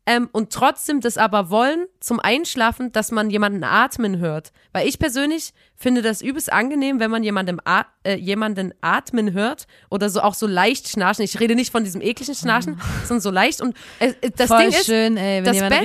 [0.05, 4.51] ähm, und trotzdem das aber wollen zum Einschlafen, dass man jemanden atmen hört.
[4.71, 9.65] Weil ich persönlich finde das übelst angenehm, wenn man jemandem a- äh, jemanden atmen hört
[9.89, 11.25] oder so auch so leicht schnarchen.
[11.25, 13.61] Ich rede nicht von diesem ekligen Schnarchen, sondern so leicht.
[13.61, 15.81] Und äh, das voll Ding ist, schön, ey, wenn das Bett-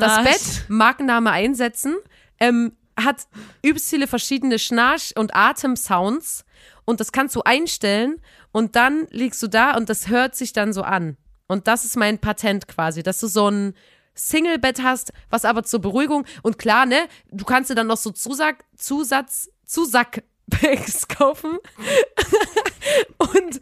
[0.00, 1.96] das Bett, Markenname einsetzen,
[2.38, 3.26] ähm, hat
[3.62, 6.44] übelst viele verschiedene Schnarch- und Atemsounds
[6.84, 8.20] und das kannst du einstellen
[8.52, 11.16] und dann liegst du da und das hört sich dann so an.
[11.46, 13.74] Und das ist mein Patent quasi, dass du so ein
[14.14, 18.10] Single-Bett hast, was aber zur Beruhigung und klar, ne, du kannst dir dann noch so
[18.10, 21.58] Zusag, Zusatz, Zusackbags kaufen
[23.18, 23.60] und,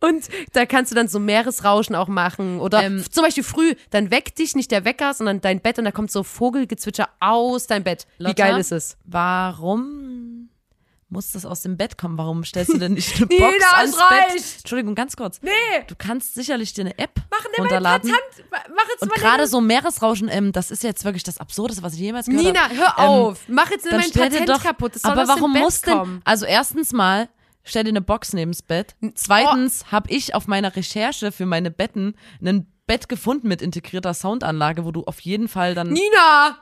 [0.00, 4.10] und da kannst du dann so Meeresrauschen auch machen oder Ähm, zum Beispiel früh, dann
[4.10, 7.84] weckt dich nicht der Wecker, sondern dein Bett und da kommt so Vogelgezwitscher aus deinem
[7.84, 8.06] Bett.
[8.18, 8.34] Wie Lotta?
[8.34, 8.96] geil ist es?
[9.04, 10.48] Warum
[11.08, 12.18] muss das aus dem Bett kommen?
[12.18, 14.32] Warum stellst du denn nicht eine Nina, Box es ans Bett?
[14.34, 14.56] reicht!
[14.58, 15.40] Entschuldigung, ganz kurz.
[15.42, 15.50] Nee!
[15.86, 18.10] Du kannst sicherlich dir eine App Mach ne runterladen.
[18.10, 21.94] Patent, mach jetzt Und gerade so Meeresrauschen, ähm, das ist jetzt wirklich das Absurdeste, was
[21.94, 22.76] ich jemals gehört Nina, habe.
[22.76, 23.40] hör Ähm, auf.
[23.46, 24.92] mach jetzt nicht mein Patent doch, kaputt.
[25.04, 27.28] Aber warum Bett muss denn, also erstens mal,
[27.64, 28.94] stell dir eine Box neben's Bett.
[29.14, 34.84] Zweitens habe ich auf meiner Recherche für meine Betten ein Bett gefunden mit integrierter Soundanlage,
[34.84, 36.58] wo du auf jeden Fall dann Nina!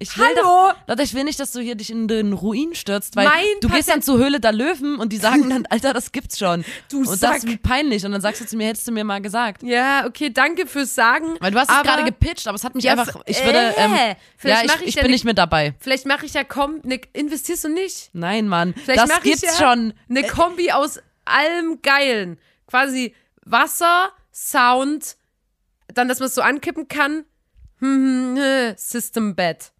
[0.00, 0.70] Ich will Hallo?
[0.72, 3.44] Doch, Leute, ich will nicht, dass du hier dich in den Ruin stürzt, weil Mein
[3.60, 6.64] du gehst dann zur Höhle der Löwen und die sagen dann, Alter, das gibt's schon.
[6.88, 7.36] Du und das Sack.
[7.38, 8.06] ist mir peinlich.
[8.06, 9.64] Und dann sagst du zu mir, hättest du mir mal gesagt.
[9.64, 11.36] Ja, okay, danke fürs Sagen.
[11.40, 13.72] Weil du hast es gerade gepitcht, aber es hat mich Ja, einfach, ich würde, äh,
[13.76, 13.92] ähm,
[14.44, 15.74] ja, ich, ich ich ja bin ne- nicht mit dabei.
[15.80, 18.10] Vielleicht mache ich ja komm, ne, investierst du nicht?
[18.12, 19.94] Nein, Mann, Vielleicht das mache ich gibt's ja schon.
[20.08, 22.38] Eine Kombi aus allem Geilen.
[22.68, 25.16] Quasi Wasser, Sound,
[25.92, 27.24] dann, dass man es so ankippen kann.
[27.80, 29.72] Hm, hm, hm, System Bed.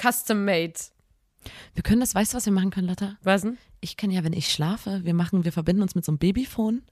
[0.00, 0.74] Custom made.
[1.74, 3.18] Wir können das, weißt du, was wir machen können, Lotta?
[3.22, 3.58] Was denn?
[3.80, 6.82] Ich kann ja, wenn ich schlafe, wir machen, wir verbinden uns mit so einem Babyphone.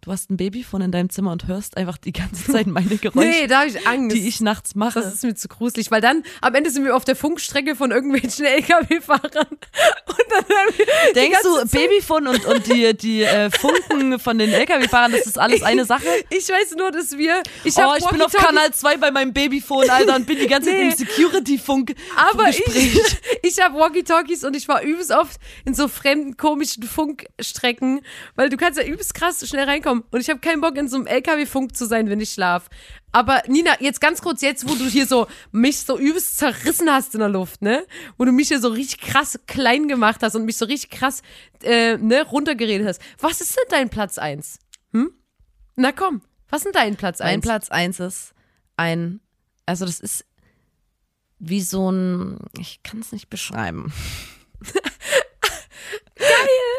[0.00, 3.26] Du hast ein Babyphone in deinem Zimmer und hörst einfach die ganze Zeit meine Geräusche,
[3.26, 4.14] Nee, da habe ich Angst.
[4.14, 5.00] die ich nachts mache.
[5.00, 7.90] das ist mir zu gruselig, weil dann am Ende sind wir auf der Funkstrecke von
[7.90, 9.46] irgendwelchen LKW-Fahrern.
[9.48, 14.50] Und dann haben wir Denkst du, Babyphone und, und die, die äh, Funken von den
[14.52, 16.04] LKW-Fahrern, das ist alles eine Sache?
[16.30, 17.42] Ich weiß nur, dass wir.
[17.64, 20.68] Ich oh, ich bin auf Kanal 2 bei meinem Babyphone, Alter, und bin die ganze
[20.70, 20.88] Zeit Nee.
[20.90, 22.98] im Security-Funk Aber ich, Gespräch.
[23.42, 28.00] ich habe Walkie-Talkies und ich war übelst oft in so fremden, komischen Funkstrecken,
[28.36, 30.04] weil du kannst ja übelst krass schnell rein reinkommen.
[30.10, 32.68] Und ich habe keinen Bock, in so einem LKW-Funk zu sein, wenn ich schlaf.
[33.12, 37.14] Aber Nina, jetzt ganz kurz, jetzt, wo du hier so mich so übelst zerrissen hast
[37.14, 37.86] in der Luft, ne?
[38.18, 41.22] Wo du mich hier so richtig krass klein gemacht hast und mich so richtig krass,
[41.62, 43.00] äh, ne, runtergeredet hast.
[43.18, 44.58] Was ist denn dein Platz eins?
[44.92, 45.12] Hm?
[45.76, 47.42] Na komm, was ist denn dein Platz Mein eins?
[47.42, 48.34] Platz eins ist
[48.76, 49.20] ein,
[49.66, 50.24] also das ist
[51.38, 53.92] wie so ein, ich kann es nicht beschreiben.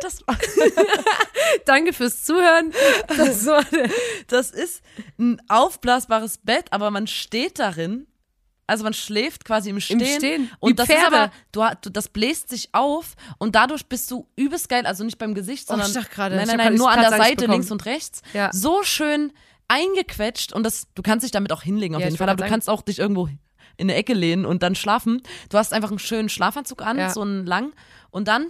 [0.05, 0.37] Das, war-
[1.65, 2.71] Danke fürs Zuhören.
[3.07, 3.63] Das war
[4.27, 4.83] das ist
[5.17, 8.07] ein aufblasbares Bett, aber man steht darin.
[8.67, 9.99] Also man schläft quasi im Stehen.
[10.03, 11.31] Stehen, wie Und das ist Pferde.
[11.53, 15.35] aber, du, das bläst sich auf und dadurch bist du übelst geil, also nicht beim
[15.35, 17.51] Gesicht, Oh, sondern ich dachte gerade, nein, ich nein, nein, nur an der Seite bekommen.
[17.53, 18.21] links und rechts.
[18.33, 18.49] Ja.
[18.51, 19.31] So schön
[19.67, 22.43] eingequetscht und das, du kannst dich damit auch hinlegen auf Ja, jeden ich Fall, aber
[22.43, 23.27] du kannst auch dich irgendwo
[23.77, 25.21] in eine Ecke lehnen und dann schlafen.
[25.49, 27.09] Du hast einfach einen schönen Schlafanzug an, Ja.
[27.11, 27.71] so einen lang
[28.09, 28.47] und dann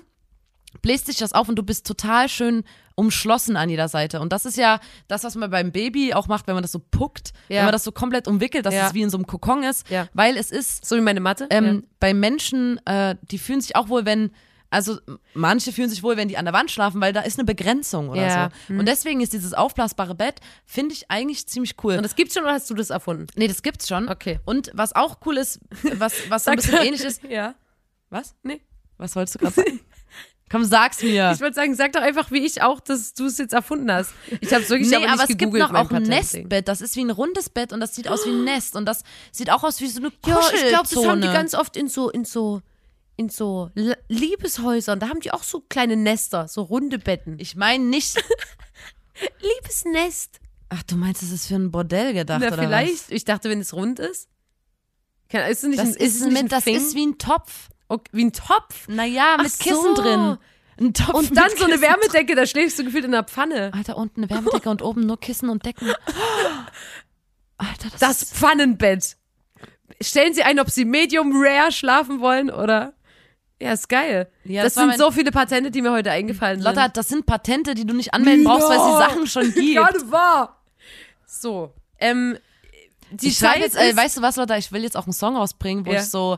[0.86, 2.64] bläst sich das auf und du bist total schön
[2.94, 4.20] umschlossen an jeder Seite.
[4.22, 6.80] Und das ist ja das, was man beim Baby auch macht, wenn man das so
[6.80, 7.58] puckt, Ja.
[7.58, 8.88] wenn man das so komplett umwickelt, dass Ja.
[8.88, 10.08] es wie in so einem Kokon ist, Ja.
[10.14, 11.48] weil es ist So wie meine Mathe.
[11.50, 14.30] ähm, bei Menschen, äh, die fühlen sich auch wohl, wenn,
[14.70, 15.00] also
[15.34, 18.10] manche fühlen sich wohl, wenn die an der Wand schlafen, weil da ist eine Begrenzung
[18.10, 18.48] oder Ja.
[18.68, 18.76] Mhm.
[18.76, 18.80] so.
[18.82, 21.96] Und deswegen ist dieses aufblasbare Bett, finde ich eigentlich ziemlich cool.
[21.98, 23.26] Und das gibt's schon oder hast du das erfunden?
[23.36, 24.08] nee, das gibt's schon.
[24.08, 24.40] Okay.
[24.46, 25.60] Und was auch cool ist,
[25.98, 27.24] was, was so ein bisschen ähnlich ist.
[27.24, 27.56] Ja.
[28.12, 28.36] Was?
[28.44, 28.62] Nee.
[28.98, 29.80] Was wolltest du gerade sagen?
[30.56, 31.32] Komm, sag's mir.
[31.34, 34.12] Ich wollte sagen, sag doch einfach wie ich auch, dass du es jetzt erfunden hast.
[34.40, 36.04] Ich habe wirklich Nee, aber, aber, nicht es gibt noch auch ein.
[36.04, 36.68] Nestbett.
[36.70, 39.04] Das ist wie ein rundes Bett und das sieht aus wie ein Nest und das
[39.34, 40.62] sieht auch aus wie so eine Ja, Kuschelzone.
[40.64, 42.62] ich glaube, das haben die ganz oft in so in so
[43.18, 43.70] in so
[44.08, 45.00] Liebeshäusern.
[45.00, 47.38] Da haben die auch so kleine Nester, so runde Betten.
[47.40, 48.16] Ich meine nicht.
[49.42, 50.40] Liebesnest.
[50.70, 53.12] Ach, du meinst, das ist für ein Bordell gedacht Na, oder vielleicht.
[53.12, 54.30] Ich dachte, wenn es rund ist.
[55.30, 55.88] Kann, ist es nicht was?
[55.88, 57.70] ein, Das ist, es nicht mit, ein das ist wie ein Topf.
[57.88, 58.88] Okay, wie ein Topf.
[58.88, 60.02] Naja, mit Ach Kissen so.
[60.02, 60.38] drin.
[60.80, 63.72] Ein Topf Und dann so eine Kissen Wärmedecke, da schläfst du gefühlt in der Pfanne.
[63.74, 65.90] Alter, unten eine Wärmedecke und oben nur Kissen und Decken.
[67.58, 69.18] Alter, das, Das Pfannenbett.
[70.02, 72.94] Stellen Sie ein, ob Sie Medium Rare schlafen wollen oder.
[73.62, 74.30] Ja, ist geil.
[74.44, 76.68] Ja, das das sind so viele Patente, die mir heute eingefallen sind.
[76.70, 79.76] Lotta, das sind Patente, die du nicht anmelden brauchst, weil es die Sachen schon gibt.
[79.78, 80.62] Gerade wahr.
[81.26, 82.38] So, ähm,
[83.12, 85.38] die ich schreibe jetzt, äh, weißt du was, Lotta, ich will jetzt auch einen Song
[85.38, 86.02] rausbringen, wo Ja.
[86.02, 86.38] ich so,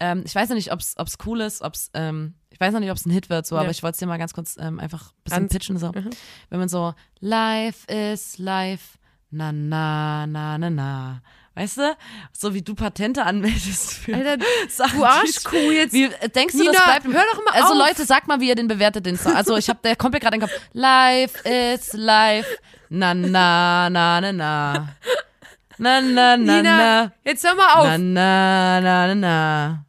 [0.00, 2.90] ähm, ich weiß noch nicht, ob's, ob's cool ist, ob's, ähm, ich weiß noch nicht,
[2.90, 3.60] ob's ein Hit wird, so, Ja.
[3.62, 5.92] aber ich wollte es dir mal ganz kurz ähm, einfach ein bisschen Ans- pitchen, so.
[5.94, 8.98] Wenn man so, life is life,
[9.30, 11.22] na, na, na, na, na.
[11.54, 11.96] Weißt du?
[12.32, 14.38] So wie du Patente anmeldest für Alter,
[14.68, 15.92] Sachen, du Arschkuh jetzt.
[15.92, 17.78] Wie, äh, denkst du, Nina, das bleibt hör doch mal Also auf.
[17.88, 19.34] Leute, sag mal, wie ihr den bewertet, den Song.
[19.34, 20.60] Also ich hab, der kommt mir gerade in den Kopf.
[20.72, 22.48] Life is life,
[22.88, 24.88] na, na, na, na, na.
[25.78, 27.12] Na, na, na, Nina, na.
[27.24, 27.86] jetzt hör mal auf.
[27.86, 29.84] Na, na, na, na, na.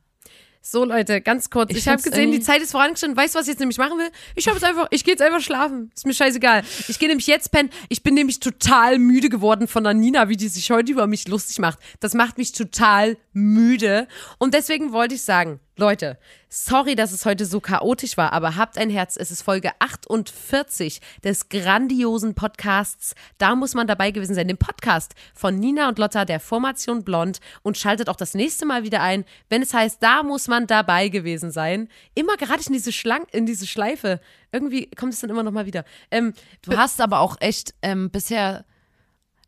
[0.72, 1.70] So, Leute, ganz kurz.
[1.72, 3.18] Ich, Ich habe gesehen, die irgendwie- Zeit ist vorangeschritten.
[3.18, 4.10] Weißt du, was ich jetzt nämlich machen will?
[4.36, 5.92] Ich habe jetzt einfach, ich gehe jetzt einfach schlafen.
[5.94, 6.64] Ist mir scheißegal.
[6.88, 7.70] Ich gehe nämlich jetzt pennen.
[7.90, 11.28] Ich bin nämlich total müde geworden von der Nina, wie die sich heute über mich
[11.28, 11.78] lustig macht.
[12.00, 14.08] Das macht mich total müde.
[14.38, 18.78] Und deswegen wollte ich sagen, Leute, sorry, dass es heute so chaotisch war, aber habt
[18.78, 19.18] ein Herz.
[19.18, 23.16] Es ist Folge 48 des grandiosen Podcasts.
[23.40, 24.48] Da muss man dabei gewesen sein.
[24.48, 27.40] Dem Podcast von Nina und Lotta der Formation Blond.
[27.64, 31.10] Und schaltet auch das nächste Mal wieder ein, wenn es heißt, da muss man dabei
[31.10, 31.90] gewesen sein.
[32.14, 34.22] Immer gerade in diese Schlang, in diese Schleife.
[34.52, 35.84] Irgendwie kommt es dann immer noch mal wieder.
[36.12, 38.66] Ähm, Du hast aber auch echt ähm, bisher.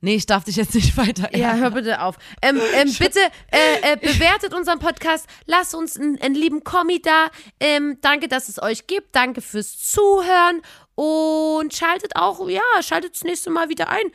[0.04, 1.34] Nee, ich darf dich jetzt nicht weiter.
[1.34, 2.18] Ja, hör bitte auf.
[2.42, 7.30] Ähm, ähm, bitte äh, äh, bewertet unseren Podcast, lasst uns einen, einen lieben Kommi da.
[7.62, 9.16] Ähm, danke, dass es euch gibt.
[9.16, 10.62] Danke fürs Zuhören.
[10.96, 14.12] Und schaltet auch, ja, schaltet das nächste Mal wieder ein.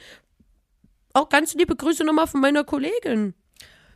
[1.15, 3.33] Auch ganz liebe Grüße nochmal von meiner Kollegin.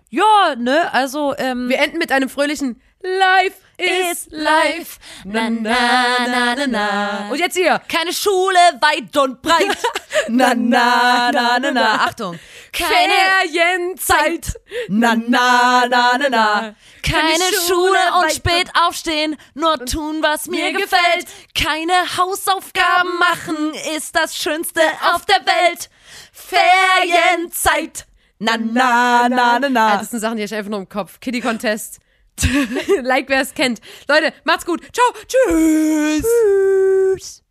[0.09, 1.69] Ja, ne, also, ähm.
[1.69, 4.99] Wir enden mit einem fröhlichen Life is life.
[5.25, 7.29] Na, na, na, na, na.
[7.31, 7.81] Und jetzt hier.
[7.89, 9.77] Keine Schule weit und breit.
[10.29, 11.95] na, na, na, na, na.
[12.07, 12.39] Achtung.
[12.73, 13.13] Keine
[13.43, 14.55] Ferienzeit.
[14.89, 16.75] Na, na, na, na, na.
[17.03, 21.27] Keine Schule und spät aufstehen, nur tun, was mir gefällt.
[21.55, 24.81] Keine Hausaufgaben machen ist das Schönste
[25.13, 25.91] auf der Welt.
[26.33, 28.07] Ferienzeit.
[28.39, 29.97] Na, na, na, na, Ah, na.
[29.99, 31.21] das sind Sachen, die habe ich einfach nur im Kopf.
[31.21, 31.99] Kitty Contest.
[33.03, 33.81] like wer es kennt.
[34.09, 34.83] Leute, macht's gut.
[34.93, 35.07] Ciao.
[35.27, 36.23] Tschüss.
[36.23, 37.42] Tschüss.